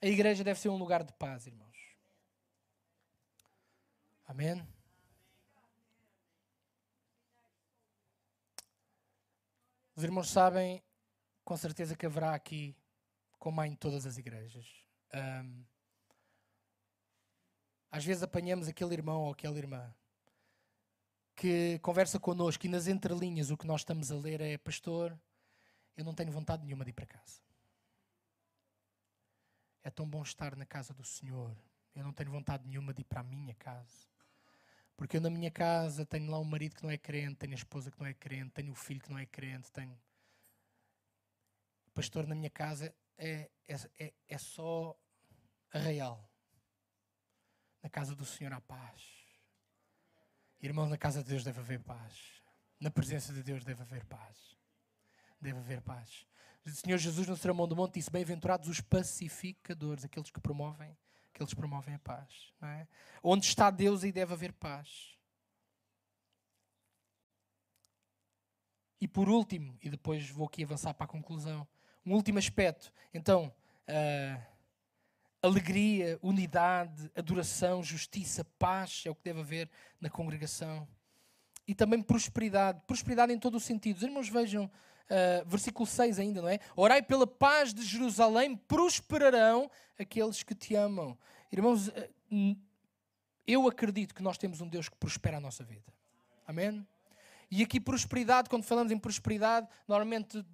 A 0.01 0.07
igreja 0.07 0.45
deve 0.45 0.61
ser 0.61 0.69
um 0.69 0.77
lugar 0.77 1.03
de 1.03 1.13
paz, 1.15 1.47
irmãos. 1.47 1.67
Amém? 4.27 4.67
Os 9.95 10.05
irmãos 10.05 10.29
sabem, 10.29 10.83
com 11.43 11.57
certeza, 11.57 11.97
que 11.97 12.05
haverá 12.05 12.35
aqui, 12.35 12.77
como 13.39 13.61
há 13.61 13.67
em 13.67 13.75
todas 13.75 14.05
as 14.05 14.19
igrejas, 14.19 14.67
um, 15.15 15.65
às 17.97 18.05
vezes 18.05 18.23
apanhamos 18.23 18.69
aquele 18.69 18.93
irmão 18.93 19.23
ou 19.23 19.33
aquela 19.33 19.57
irmã 19.57 19.91
que 21.35 21.79
conversa 21.79 22.21
connosco 22.21 22.67
e 22.67 22.69
nas 22.69 22.87
entrelinhas 22.89 23.51
o 23.51 23.57
que 23.57 23.67
nós 23.67 23.81
estamos 23.81 24.13
a 24.13 24.17
ler 24.17 24.43
é: 24.43 24.59
Pastor, 24.59 25.19
eu 25.97 26.05
não 26.05 26.13
tenho 26.13 26.31
vontade 26.31 26.63
nenhuma 26.63 26.85
de 26.85 26.91
ir 26.91 26.93
para 26.93 27.07
casa. 27.07 27.41
É 29.83 29.89
tão 29.89 30.07
bom 30.07 30.23
estar 30.23 30.55
na 30.57 30.67
casa 30.67 30.93
do 30.93 31.05
Senhor. 31.05 31.57
Eu 31.95 32.05
não 32.05 32.13
tenho 32.13 32.31
vontade 32.31 32.69
nenhuma 32.69 32.93
de 32.93 33.01
ir 33.01 33.05
para 33.05 33.21
a 33.21 33.25
minha 33.25 33.55
casa. 33.55 34.07
Porque 34.95 35.17
eu 35.17 35.21
na 35.23 35.31
minha 35.31 35.51
casa 35.51 36.05
tenho 36.05 36.31
lá 36.31 36.39
um 36.39 36.45
marido 36.45 36.77
que 36.77 36.83
não 36.83 36.91
é 36.91 36.99
crente, 36.99 37.37
tenho 37.37 37.53
a 37.53 37.57
esposa 37.57 37.91
que 37.91 37.99
não 37.99 38.07
é 38.07 38.13
crente, 38.13 38.51
tenho 38.51 38.73
o 38.73 38.75
filho 38.75 39.01
que 39.01 39.11
não 39.11 39.19
é 39.19 39.25
crente, 39.25 39.73
tenho. 39.73 39.99
Pastor, 41.95 42.27
na 42.27 42.35
minha 42.35 42.51
casa 42.51 42.95
é, 43.17 43.51
é, 43.67 43.75
é, 43.99 44.13
é 44.29 44.37
só 44.37 44.95
arraial. 45.73 46.36
Na 47.87 47.91
casa 47.91 48.17
do 48.17 48.25
Senhor 48.25 48.53
há 48.53 48.61
paz. 48.61 49.01
Irmãos, 50.61 50.89
na 50.89 50.99
casa 50.99 51.23
de 51.23 51.31
Deus 51.31 51.45
deve 51.45 51.61
haver 51.61 51.79
paz. 51.79 52.43
Na 52.81 52.91
presença 52.91 53.33
de 53.33 53.45
Deus 53.45 53.65
deve 53.65 53.81
haver 53.81 54.05
paz. 54.07 54.57
Deve 55.41 55.61
haver 55.61 55.81
paz. 55.81 56.27
O 56.65 56.71
Senhor 56.71 56.99
Jesus 56.99 57.29
no 57.29 57.37
Sermão 57.37 57.69
do 57.69 57.77
Monte 57.77 57.95
disse: 57.95 58.11
Bem-aventurados 58.11 58.69
os 58.69 58.81
pacificadores, 58.81 60.05
aqueles 60.05 60.33
que 60.33 60.41
promovem, 60.41 60.99
aqueles 61.33 61.51
que 61.51 61.61
promovem 61.61 61.95
a 61.95 61.99
paz. 62.01 62.53
É? 62.61 62.89
Onde 63.23 63.47
está 63.47 63.71
Deus 63.71 64.03
aí 64.03 64.11
deve 64.11 64.33
haver 64.33 64.53
paz. 64.53 65.17
E 69.01 69.07
por 69.07 69.29
último, 69.29 69.79
e 69.81 69.89
depois 69.89 70.29
vou 70.29 70.49
aqui 70.49 70.65
avançar 70.65 70.93
para 70.93 71.05
a 71.05 71.09
conclusão, 71.09 71.65
um 72.05 72.15
último 72.15 72.41
aspecto. 72.41 72.93
Então, 73.15 73.55
uh, 73.89 74.56
alegria, 75.47 76.19
unidade, 76.23 77.11
adoração, 77.17 77.83
justiça, 77.83 78.45
paz 78.59 79.05
é 79.07 79.11
o 79.11 79.15
que 79.15 79.25
deve 79.25 79.41
haver 79.41 79.71
na 80.01 80.11
congregação. 80.11 80.87
E 81.67 81.75
também 81.75 82.03
prosperidade, 82.03 82.81
prosperidade 82.87 83.33
em 83.33 83.39
todo 83.39 83.57
o 83.57 83.61
sentido. 83.61 83.97
Os 83.97 84.03
irmãos 84.03 84.29
vejam, 84.29 84.65
uh, 84.65 85.49
versículo 85.49 85.87
6 85.87 86.19
ainda, 86.19 86.43
não 86.43 86.49
é? 86.49 86.59
Orai 86.77 87.03
pela 87.03 87.27
paz 87.27 87.73
de 87.75 87.83
Jerusalém, 87.83 88.57
prosperarão 88.57 89.71
aqueles 89.99 90.43
que 90.43 90.55
te 90.55 90.75
amam. 90.75 91.17
Irmãos, 91.51 91.89
uh, 91.89 92.57
eu 93.47 93.67
acredito 93.69 94.15
que 94.15 94.23
nós 94.23 94.39
temos 94.39 94.61
um 94.61 94.69
Deus 94.69 94.89
que 94.89 94.97
prospera 94.97 95.39
a 95.39 95.41
nossa 95.41 95.65
vida. 95.65 95.93
Amém? 96.47 96.87
E 97.51 97.63
aqui 97.63 97.81
prosperidade, 97.81 98.49
quando 98.49 98.65
falamos 98.65 98.91
em 98.91 98.99
prosperidade, 98.99 99.69
normalmente 99.87 100.45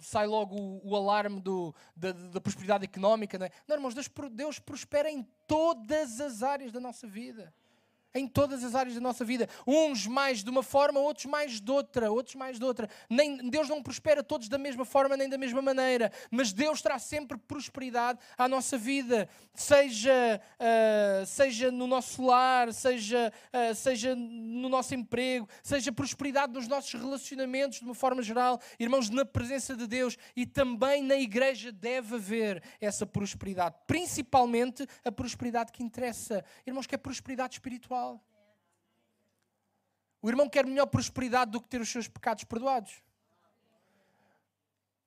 sai 0.00 0.26
logo 0.26 0.56
o, 0.56 0.90
o 0.90 0.96
alarme 0.96 1.40
do, 1.40 1.74
da, 1.96 2.12
da, 2.12 2.40
prosperidade 2.40 2.84
económica. 2.84 3.38
Não, 3.38 3.46
é? 3.46 3.50
não 3.66 3.76
irmãos, 3.76 3.94
Deus, 3.94 4.08
Deus 4.32 4.58
prospera 4.58 5.10
em 5.10 5.22
todas 5.46 6.20
as 6.20 6.42
áreas 6.42 6.72
da 6.72 6.80
nossa 6.80 7.06
vida. 7.06 7.52
Em 8.14 8.28
todas 8.28 8.62
as 8.62 8.74
áreas 8.74 8.94
da 8.94 9.00
nossa 9.00 9.24
vida. 9.24 9.48
Uns 9.66 10.06
mais 10.06 10.44
de 10.44 10.50
uma 10.50 10.62
forma, 10.62 11.00
outros 11.00 11.26
mais 11.26 11.60
de 11.60 11.70
outra, 11.70 12.10
outros 12.10 12.36
mais 12.36 12.58
de 12.58 12.64
outra. 12.64 12.88
Nem, 13.10 13.48
Deus 13.50 13.68
não 13.68 13.82
prospera 13.82 14.22
todos 14.22 14.48
da 14.48 14.56
mesma 14.56 14.84
forma 14.84 15.16
nem 15.16 15.28
da 15.28 15.36
mesma 15.36 15.60
maneira, 15.60 16.12
mas 16.30 16.52
Deus 16.52 16.80
traz 16.80 17.02
sempre 17.02 17.36
prosperidade 17.36 18.18
à 18.38 18.46
nossa 18.46 18.78
vida, 18.78 19.28
seja, 19.52 20.40
uh, 20.60 21.26
seja 21.26 21.70
no 21.70 21.86
nosso 21.86 22.24
lar, 22.24 22.72
seja, 22.72 23.32
uh, 23.52 23.74
seja 23.74 24.14
no 24.14 24.68
nosso 24.68 24.94
emprego, 24.94 25.48
seja 25.62 25.90
prosperidade 25.90 26.52
nos 26.52 26.68
nossos 26.68 26.92
relacionamentos 26.92 27.78
de 27.78 27.84
uma 27.84 27.94
forma 27.94 28.22
geral. 28.22 28.60
Irmãos, 28.78 29.10
na 29.10 29.24
presença 29.24 29.76
de 29.76 29.86
Deus 29.86 30.16
e 30.36 30.46
também 30.46 31.02
na 31.02 31.16
igreja 31.16 31.72
deve 31.72 32.14
haver 32.14 32.62
essa 32.80 33.04
prosperidade, 33.04 33.74
principalmente 33.86 34.86
a 35.04 35.10
prosperidade 35.10 35.72
que 35.72 35.82
interessa. 35.82 36.44
Irmãos, 36.66 36.86
que 36.86 36.94
é 36.94 36.98
prosperidade 36.98 37.54
espiritual. 37.54 38.03
O 40.24 40.28
irmão 40.28 40.48
quer 40.48 40.64
melhor 40.64 40.86
prosperidade 40.86 41.50
do 41.50 41.60
que 41.60 41.68
ter 41.68 41.80
os 41.80 41.88
seus 41.88 42.08
pecados 42.08 42.44
perdoados. 42.44 43.02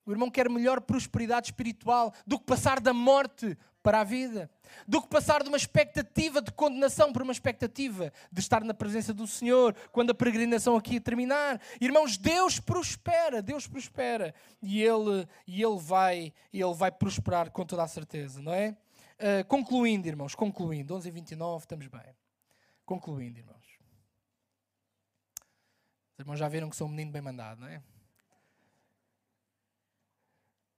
O 0.05 0.11
irmão 0.11 0.29
quer 0.29 0.49
melhor 0.49 0.79
prosperidade 0.79 1.47
espiritual 1.47 2.13
do 2.25 2.39
que 2.39 2.45
passar 2.45 2.79
da 2.79 2.93
morte 2.93 3.57
para 3.83 4.01
a 4.01 4.03
vida, 4.03 4.49
do 4.87 5.01
que 5.01 5.07
passar 5.07 5.41
de 5.41 5.49
uma 5.49 5.57
expectativa 5.57 6.41
de 6.41 6.51
condenação 6.51 7.11
para 7.11 7.23
uma 7.23 7.31
expectativa 7.31 8.13
de 8.31 8.39
estar 8.39 8.63
na 8.63 8.73
presença 8.73 9.13
do 9.13 9.25
Senhor 9.25 9.75
quando 9.91 10.11
a 10.11 10.13
peregrinação 10.13 10.77
aqui 10.77 10.99
terminar. 10.99 11.59
Irmãos, 11.81 12.17
Deus 12.17 12.59
prospera, 12.59 13.41
Deus 13.41 13.65
prospera 13.65 14.35
e 14.61 14.81
Ele, 14.81 15.27
e 15.47 15.63
ele, 15.63 15.79
vai, 15.79 16.33
ele 16.53 16.73
vai 16.73 16.91
prosperar 16.91 17.49
com 17.49 17.65
toda 17.65 17.83
a 17.83 17.87
certeza, 17.87 18.41
não 18.41 18.53
é? 18.53 18.77
Uh, 19.19 19.45
concluindo, 19.47 20.07
irmãos, 20.07 20.35
concluindo, 20.35 20.95
11 20.95 21.07
e 21.07 21.11
29, 21.11 21.63
estamos 21.63 21.87
bem. 21.87 22.26
Concluindo, 22.87 23.37
irmãos. 23.37 23.79
Os 26.13 26.19
irmãos 26.19 26.39
já 26.39 26.47
viram 26.47 26.69
que 26.69 26.75
sou 26.75 26.87
um 26.87 26.89
menino 26.89 27.11
bem 27.11 27.21
mandado, 27.21 27.59
não 27.59 27.67
é? 27.67 27.83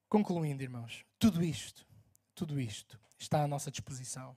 Concluindo, 0.09 0.63
irmãos, 0.63 1.05
tudo 1.19 1.43
isto, 1.43 1.85
tudo 2.33 2.59
isto 2.59 2.99
está 3.19 3.43
à 3.43 3.47
nossa 3.47 3.69
disposição. 3.69 4.35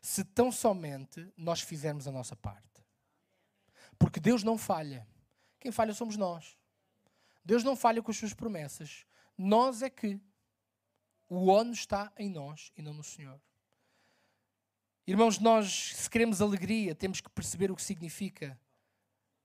Se 0.00 0.24
tão 0.24 0.52
somente 0.52 1.32
nós 1.36 1.60
fizermos 1.60 2.06
a 2.06 2.12
nossa 2.12 2.36
parte. 2.36 2.80
Porque 3.98 4.20
Deus 4.20 4.44
não 4.44 4.56
falha. 4.56 5.04
Quem 5.58 5.72
falha 5.72 5.92
somos 5.92 6.16
nós. 6.16 6.56
Deus 7.44 7.64
não 7.64 7.74
falha 7.74 8.00
com 8.00 8.12
as 8.12 8.16
suas 8.16 8.34
promessas. 8.34 9.04
Nós 9.36 9.82
é 9.82 9.90
que 9.90 10.20
o 11.28 11.48
ONU 11.48 11.72
está 11.72 12.12
em 12.16 12.30
nós 12.30 12.70
e 12.76 12.82
não 12.82 12.94
no 12.94 13.02
Senhor. 13.02 13.40
Irmãos, 15.04 15.40
nós, 15.40 15.94
se 15.96 16.08
queremos 16.08 16.40
alegria, 16.40 16.94
temos 16.94 17.20
que 17.20 17.28
perceber 17.28 17.72
o 17.72 17.76
que 17.76 17.82
significa 17.82 18.58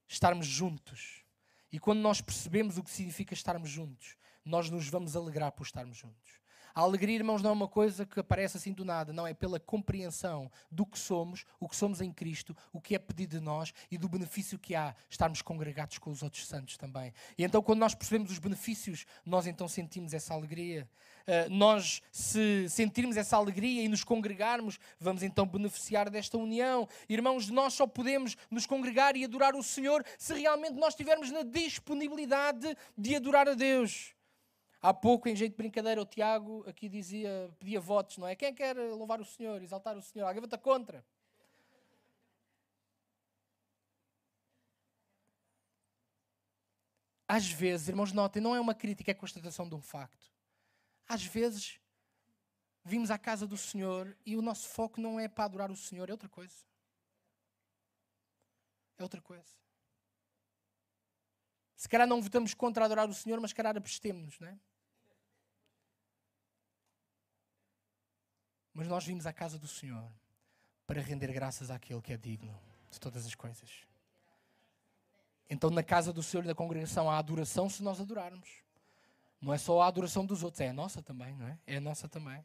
estarmos 0.07 0.45
juntos. 0.45 1.23
E 1.71 1.79
quando 1.79 1.99
nós 1.99 2.21
percebemos 2.21 2.77
o 2.77 2.83
que 2.83 2.91
significa 2.91 3.33
estarmos 3.33 3.69
juntos, 3.69 4.15
nós 4.45 4.69
nos 4.69 4.87
vamos 4.87 5.15
alegrar 5.15 5.51
por 5.51 5.65
estarmos 5.65 5.97
juntos. 5.97 6.39
A 6.77 6.81
alegria, 6.81 7.15
irmãos, 7.15 7.41
não 7.41 7.49
é 7.49 7.53
uma 7.53 7.67
coisa 7.67 8.05
que 8.05 8.19
aparece 8.19 8.55
assim 8.55 8.71
do 8.71 8.85
nada, 8.85 9.11
não, 9.11 9.25
é 9.25 9.33
pela 9.33 9.59
compreensão 9.59 10.47
do 10.69 10.85
que 10.85 10.99
somos, 10.99 11.43
o 11.59 11.67
que 11.67 11.75
somos 11.75 12.01
em 12.01 12.11
Cristo, 12.11 12.55
o 12.71 12.79
que 12.79 12.93
é 12.93 12.99
pedido 12.99 13.39
de 13.39 13.43
nós 13.43 13.73
e 13.89 13.97
do 13.97 14.07
benefício 14.07 14.59
que 14.59 14.75
há 14.75 14.93
estarmos 15.09 15.41
congregados 15.41 15.97
com 15.97 16.11
os 16.11 16.21
outros 16.21 16.45
santos 16.45 16.77
também. 16.77 17.11
E 17.35 17.43
então, 17.43 17.63
quando 17.63 17.79
nós 17.79 17.95
percebemos 17.95 18.31
os 18.31 18.37
benefícios, 18.37 19.07
nós 19.25 19.47
então 19.47 19.67
sentimos 19.67 20.13
essa 20.13 20.35
alegria. 20.35 20.87
Uh, 21.27 21.49
nós, 21.49 21.99
se 22.11 22.69
sentirmos 22.69 23.17
essa 23.17 23.37
alegria 23.37 23.81
e 23.81 23.87
nos 23.87 24.03
congregarmos, 24.03 24.79
vamos 24.99 25.23
então 25.23 25.47
beneficiar 25.47 26.11
desta 26.11 26.37
união. 26.37 26.87
Irmãos, 27.09 27.49
nós 27.49 27.73
só 27.73 27.87
podemos 27.87 28.37
nos 28.51 28.67
congregar 28.67 29.17
e 29.17 29.25
adorar 29.25 29.55
o 29.55 29.63
Senhor 29.63 30.05
se 30.15 30.35
realmente 30.35 30.75
nós 30.75 30.89
estivermos 30.89 31.31
na 31.31 31.41
disponibilidade 31.41 32.77
de 32.95 33.15
adorar 33.15 33.49
a 33.49 33.55
Deus. 33.55 34.15
Há 34.81 34.93
pouco, 34.93 35.27
em 35.27 35.35
jeito 35.35 35.53
de 35.53 35.57
brincadeira, 35.57 36.01
o 36.01 36.05
Tiago 36.05 36.63
aqui 36.67 36.87
dizia, 36.87 37.49
pedia 37.59 37.79
votos, 37.79 38.17
não 38.17 38.27
é? 38.27 38.35
Quem 38.35 38.53
quer 38.53 38.75
louvar 38.75 39.19
o 39.19 39.25
Senhor, 39.25 39.61
exaltar 39.61 39.97
o 39.97 40.01
Senhor? 40.01 40.27
Alguém 40.27 40.41
vota 40.41 40.57
contra? 40.57 41.03
Às 47.27 47.51
vezes, 47.51 47.89
irmãos, 47.89 48.13
notem, 48.13 48.41
não 48.41 48.55
é 48.55 48.59
uma 48.59 48.73
crítica, 48.73 49.11
é 49.11 49.13
constatação 49.13 49.67
de 49.67 49.75
um 49.75 49.81
facto. 49.81 50.31
Às 51.07 51.23
vezes, 51.25 51.79
vimos 52.85 53.11
à 53.11 53.17
casa 53.17 53.45
do 53.45 53.57
Senhor 53.57 54.15
e 54.25 54.37
o 54.37 54.41
nosso 54.41 54.69
foco 54.69 55.01
não 55.01 55.19
é 55.19 55.27
para 55.27 55.45
adorar 55.45 55.71
o 55.71 55.75
Senhor, 55.75 56.07
é 56.07 56.11
outra 56.13 56.29
coisa. 56.29 56.55
É 58.97 59.03
outra 59.03 59.21
coisa. 59.21 59.66
Se 61.77 61.87
calhar 61.87 62.07
não 62.07 62.19
votamos 62.19 62.55
contra 62.55 62.83
adorar 62.83 63.07
o 63.07 63.13
Senhor, 63.13 63.39
mas 63.39 63.51
se 63.51 63.55
calhar 63.55 63.77
abstemos, 63.77 64.39
não 64.39 64.47
é? 64.47 64.57
Mas 68.73 68.87
nós 68.87 69.05
vimos 69.05 69.27
à 69.27 69.31
casa 69.31 69.59
do 69.59 69.67
Senhor 69.67 70.11
para 70.87 70.99
render 71.01 71.31
graças 71.31 71.69
àquele 71.69 72.01
que 72.01 72.11
é 72.11 72.17
digno 72.17 72.59
de 72.89 72.99
todas 72.99 73.27
as 73.27 73.35
coisas. 73.35 73.69
Então, 75.47 75.69
na 75.69 75.83
casa 75.83 76.11
do 76.11 76.23
Senhor 76.23 76.43
e 76.43 76.47
na 76.47 76.55
congregação 76.55 77.09
há 77.09 77.17
adoração 77.19 77.69
se 77.69 77.83
nós 77.83 78.01
adorarmos. 78.01 78.49
Não 79.39 79.53
é 79.53 79.57
só 79.59 79.79
a 79.81 79.87
adoração 79.87 80.25
dos 80.25 80.41
outros, 80.41 80.61
é 80.61 80.69
a 80.69 80.73
nossa 80.73 81.01
também, 81.01 81.35
não 81.35 81.47
é? 81.47 81.59
É 81.67 81.77
a 81.77 81.81
nossa 81.81 82.09
também. 82.09 82.43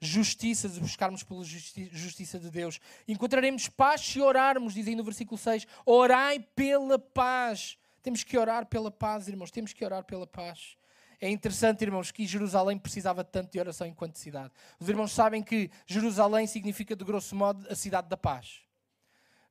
Justiça, 0.00 0.66
se 0.70 0.80
buscarmos 0.80 1.22
pela 1.22 1.44
justi 1.44 1.90
justiça 1.92 2.38
de 2.38 2.50
Deus. 2.50 2.80
Encontraremos 3.06 3.68
paz 3.68 4.00
se 4.00 4.20
orarmos, 4.22 4.72
diz 4.72 4.88
aí 4.88 4.96
no 4.96 5.04
versículo 5.04 5.36
6. 5.36 5.66
Orai 5.84 6.40
pela 6.40 6.98
paz. 6.98 7.76
Temos 8.02 8.24
que 8.24 8.38
orar 8.38 8.66
pela 8.66 8.90
paz, 8.90 9.28
irmãos. 9.28 9.50
Temos 9.50 9.72
que 9.72 9.84
orar 9.84 10.04
pela 10.04 10.26
paz. 10.26 10.76
É 11.20 11.28
interessante, 11.28 11.82
irmãos, 11.82 12.10
que 12.10 12.26
Jerusalém 12.26 12.78
precisava 12.78 13.22
tanto 13.22 13.52
de 13.52 13.60
oração 13.60 13.86
enquanto 13.86 14.16
cidade. 14.16 14.52
Os 14.78 14.88
irmãos 14.88 15.12
sabem 15.12 15.42
que 15.42 15.70
Jerusalém 15.86 16.46
significa, 16.46 16.96
de 16.96 17.04
grosso 17.04 17.36
modo, 17.36 17.66
a 17.68 17.74
cidade 17.74 18.08
da 18.08 18.16
paz. 18.16 18.62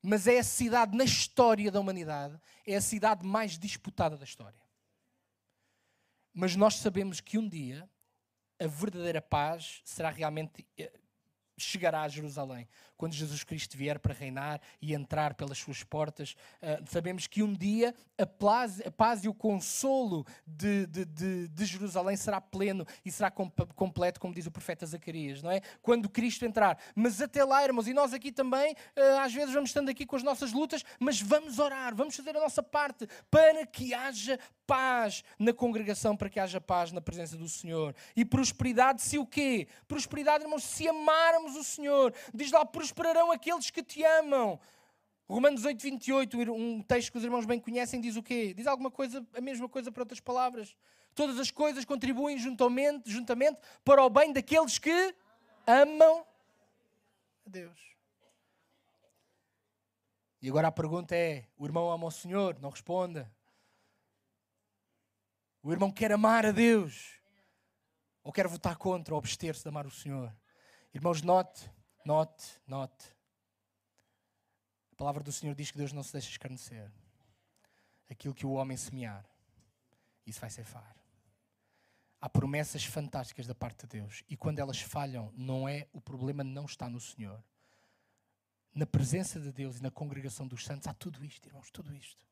Mas 0.02 0.26
é 0.26 0.38
a 0.38 0.44
cidade 0.44 0.96
na 0.96 1.04
história 1.04 1.70
da 1.70 1.78
humanidade, 1.78 2.40
é 2.66 2.74
a 2.74 2.80
cidade 2.80 3.24
mais 3.24 3.56
disputada 3.56 4.16
da 4.16 4.24
história. 4.24 4.58
Mas 6.34 6.56
nós 6.56 6.76
sabemos 6.76 7.20
que 7.20 7.38
um 7.38 7.48
dia 7.48 7.88
a 8.58 8.66
verdadeira 8.66 9.22
paz 9.22 9.80
será 9.84 10.10
realmente 10.10 10.66
eh, 10.76 10.92
chegará 11.62 12.02
a 12.02 12.08
Jerusalém. 12.08 12.68
Quando 12.96 13.14
Jesus 13.14 13.42
Cristo 13.44 13.76
vier 13.76 13.98
para 13.98 14.12
reinar 14.12 14.60
e 14.80 14.94
entrar 14.94 15.34
pelas 15.34 15.58
suas 15.58 15.82
portas, 15.82 16.36
uh, 16.62 16.84
sabemos 16.90 17.26
que 17.26 17.42
um 17.42 17.52
dia 17.52 17.94
a 18.18 18.26
paz, 18.26 18.80
a 18.84 18.90
paz 18.90 19.24
e 19.24 19.28
o 19.28 19.34
consolo 19.34 20.26
de, 20.46 20.86
de, 20.86 21.04
de, 21.06 21.48
de, 21.48 21.64
Jerusalém 21.64 22.16
será 22.16 22.40
pleno 22.40 22.86
e 23.04 23.10
será 23.10 23.30
completo, 23.30 24.20
como 24.20 24.34
diz 24.34 24.46
o 24.46 24.50
profeta 24.50 24.84
Zacarias, 24.84 25.42
não 25.42 25.50
é? 25.50 25.60
Quando 25.80 26.10
Cristo 26.10 26.44
entrar. 26.44 26.78
Mas 26.94 27.22
até 27.22 27.42
lá, 27.42 27.64
irmãos, 27.64 27.88
e 27.88 27.94
nós 27.94 28.12
aqui 28.12 28.30
também, 28.30 28.72
uh, 28.72 29.20
às 29.20 29.32
vezes 29.32 29.54
vamos 29.54 29.70
estando 29.70 29.88
aqui 29.88 30.04
com 30.04 30.16
as 30.16 30.22
nossas 30.22 30.52
lutas, 30.52 30.84
mas 30.98 31.20
vamos 31.20 31.58
orar, 31.58 31.94
vamos 31.94 32.14
fazer 32.14 32.36
a 32.36 32.40
nossa 32.40 32.62
parte 32.62 33.08
para 33.30 33.66
que 33.66 33.94
haja 33.94 34.38
paz 34.70 35.24
na 35.36 35.52
congregação, 35.52 36.16
para 36.16 36.30
que 36.30 36.38
haja 36.38 36.60
paz 36.60 36.92
na 36.92 37.00
presença 37.00 37.36
do 37.36 37.48
Senhor. 37.48 37.92
E 38.14 38.24
prosperidade, 38.24 39.02
se 39.02 39.18
o 39.18 39.26
quê? 39.26 39.66
Prosperidade, 39.88 40.44
irmãos, 40.44 40.62
se 40.62 40.88
amarmos 40.88 41.56
o 41.56 41.64
Senhor. 41.64 42.14
Diz 42.32 42.52
lá, 42.52 42.64
prosperarão 42.64 43.32
aqueles 43.32 43.68
que 43.68 43.82
te 43.82 44.04
amam. 44.04 44.60
Romanos 45.28 45.64
8, 45.64 45.82
28, 45.82 46.52
um 46.52 46.80
texto 46.82 47.10
que 47.10 47.18
os 47.18 47.24
irmãos 47.24 47.46
bem 47.46 47.58
conhecem, 47.58 48.00
diz 48.00 48.14
o 48.14 48.22
quê? 48.22 48.54
Diz 48.54 48.68
alguma 48.68 48.92
coisa, 48.92 49.26
a 49.34 49.40
mesma 49.40 49.68
coisa 49.68 49.90
para 49.90 50.02
outras 50.02 50.20
palavras. 50.20 50.76
Todas 51.16 51.36
as 51.40 51.50
coisas 51.50 51.84
contribuem 51.84 52.38
juntamente, 52.38 53.10
juntamente 53.10 53.58
para 53.84 54.04
o 54.04 54.08
bem 54.08 54.32
daqueles 54.32 54.78
que 54.78 55.14
amam 55.66 56.24
a 57.44 57.50
Deus. 57.50 57.80
E 60.40 60.48
agora 60.48 60.68
a 60.68 60.72
pergunta 60.72 61.16
é: 61.16 61.44
o 61.58 61.66
irmão 61.66 61.90
ama 61.90 62.06
o 62.06 62.10
Senhor? 62.12 62.56
Não 62.60 62.70
responda. 62.70 63.28
O 65.62 65.72
irmão 65.72 65.90
quer 65.90 66.10
amar 66.10 66.46
a 66.46 66.52
Deus 66.52 67.20
ou 68.22 68.32
quer 68.32 68.46
votar 68.46 68.76
contra 68.76 69.14
ou 69.14 69.18
abster-se 69.18 69.62
de 69.62 69.68
amar 69.68 69.86
o 69.86 69.90
Senhor. 69.90 70.34
Irmãos, 70.94 71.20
note, 71.22 71.70
note, 72.04 72.60
note. 72.66 73.06
A 74.92 74.94
palavra 74.96 75.22
do 75.22 75.32
Senhor 75.32 75.54
diz 75.54 75.70
que 75.70 75.78
Deus 75.78 75.92
não 75.92 76.02
se 76.02 76.12
deixa 76.12 76.30
escarnecer. 76.30 76.90
Aquilo 78.08 78.34
que 78.34 78.46
o 78.46 78.52
homem 78.52 78.76
semear, 78.76 79.24
isso 80.26 80.40
vai 80.40 80.50
ceifar. 80.50 80.96
Há 82.20 82.28
promessas 82.28 82.84
fantásticas 82.84 83.46
da 83.46 83.54
parte 83.54 83.86
de 83.86 83.98
Deus 83.98 84.24
e 84.28 84.36
quando 84.36 84.58
elas 84.58 84.80
falham, 84.80 85.32
não 85.36 85.68
é 85.68 85.88
o 85.92 86.00
problema 86.00 86.42
não 86.42 86.64
está 86.64 86.88
no 86.88 87.00
Senhor. 87.00 87.42
Na 88.74 88.86
presença 88.86 89.40
de 89.40 89.52
Deus 89.52 89.78
e 89.78 89.82
na 89.82 89.90
congregação 89.90 90.46
dos 90.46 90.64
santos 90.64 90.88
há 90.88 90.94
tudo 90.94 91.24
isto, 91.24 91.46
irmãos, 91.46 91.70
tudo 91.70 91.94
isto. 91.94 92.26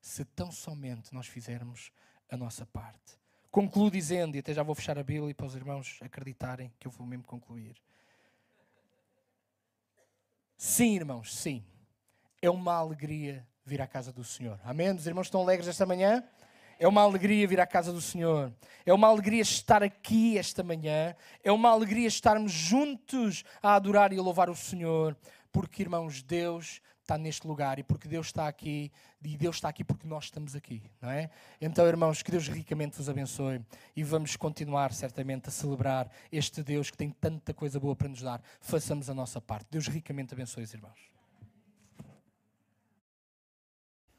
Se 0.00 0.24
tão 0.24 0.50
somente 0.52 1.12
nós 1.12 1.26
fizermos 1.26 1.90
a 2.30 2.36
nossa 2.36 2.66
parte. 2.66 3.18
Concluo 3.50 3.90
dizendo, 3.90 4.36
e 4.36 4.40
até 4.40 4.52
já 4.52 4.62
vou 4.62 4.74
fechar 4.74 4.98
a 4.98 5.02
Bíblia 5.02 5.34
para 5.34 5.46
os 5.46 5.54
irmãos 5.54 5.98
acreditarem 6.02 6.72
que 6.78 6.88
eu 6.88 6.90
vou 6.90 7.06
mesmo 7.06 7.24
concluir. 7.24 7.76
Sim, 10.56 10.96
irmãos, 10.96 11.34
sim. 11.34 11.64
é 12.42 12.50
uma 12.50 12.74
alegria 12.74 13.46
vir 13.64 13.80
à 13.80 13.86
casa 13.86 14.12
do 14.12 14.24
Senhor. 14.24 14.58
Amém? 14.64 14.90
Os 14.90 15.06
irmãos 15.06 15.26
estão 15.26 15.40
alegres 15.40 15.68
esta 15.68 15.86
manhã? 15.86 16.24
É 16.78 16.88
uma 16.88 17.02
alegria 17.02 17.46
vir 17.46 17.60
à 17.60 17.66
casa 17.66 17.92
do 17.92 18.00
Senhor. 18.00 18.52
É 18.84 18.92
uma 18.92 19.08
alegria 19.08 19.42
estar 19.42 19.82
aqui 19.82 20.36
esta 20.36 20.62
manhã. 20.62 21.14
É 21.42 21.52
uma 21.52 21.70
alegria 21.70 22.08
estarmos 22.08 22.52
juntos 22.52 23.44
a 23.62 23.74
adorar 23.74 24.12
e 24.12 24.18
a 24.18 24.22
louvar 24.22 24.50
o 24.50 24.56
Senhor. 24.56 25.16
Porque, 25.52 25.82
irmãos, 25.82 26.22
Deus 26.22 26.80
está 27.04 27.18
neste 27.18 27.46
lugar 27.46 27.78
e 27.78 27.82
porque 27.82 28.08
Deus 28.08 28.26
está 28.26 28.48
aqui 28.48 28.90
e 29.22 29.36
Deus 29.36 29.56
está 29.56 29.68
aqui 29.68 29.84
porque 29.84 30.06
nós 30.06 30.24
estamos 30.24 30.56
aqui, 30.56 30.82
não 31.00 31.10
é? 31.10 31.30
Então, 31.60 31.86
irmãos, 31.86 32.22
que 32.22 32.30
Deus 32.30 32.48
ricamente 32.48 32.96
vos 32.96 33.08
abençoe 33.08 33.60
e 33.94 34.02
vamos 34.02 34.36
continuar 34.36 34.92
certamente 34.92 35.48
a 35.48 35.52
celebrar 35.52 36.10
este 36.32 36.62
Deus 36.62 36.90
que 36.90 36.96
tem 36.96 37.10
tanta 37.10 37.54
coisa 37.54 37.78
boa 37.78 37.94
para 37.94 38.08
nos 38.08 38.22
dar. 38.22 38.42
Façamos 38.60 39.08
a 39.08 39.14
nossa 39.14 39.40
parte. 39.40 39.66
Deus 39.70 39.86
ricamente 39.86 40.34
abençoe 40.34 40.64
os 40.64 40.74
irmãos. 40.74 41.13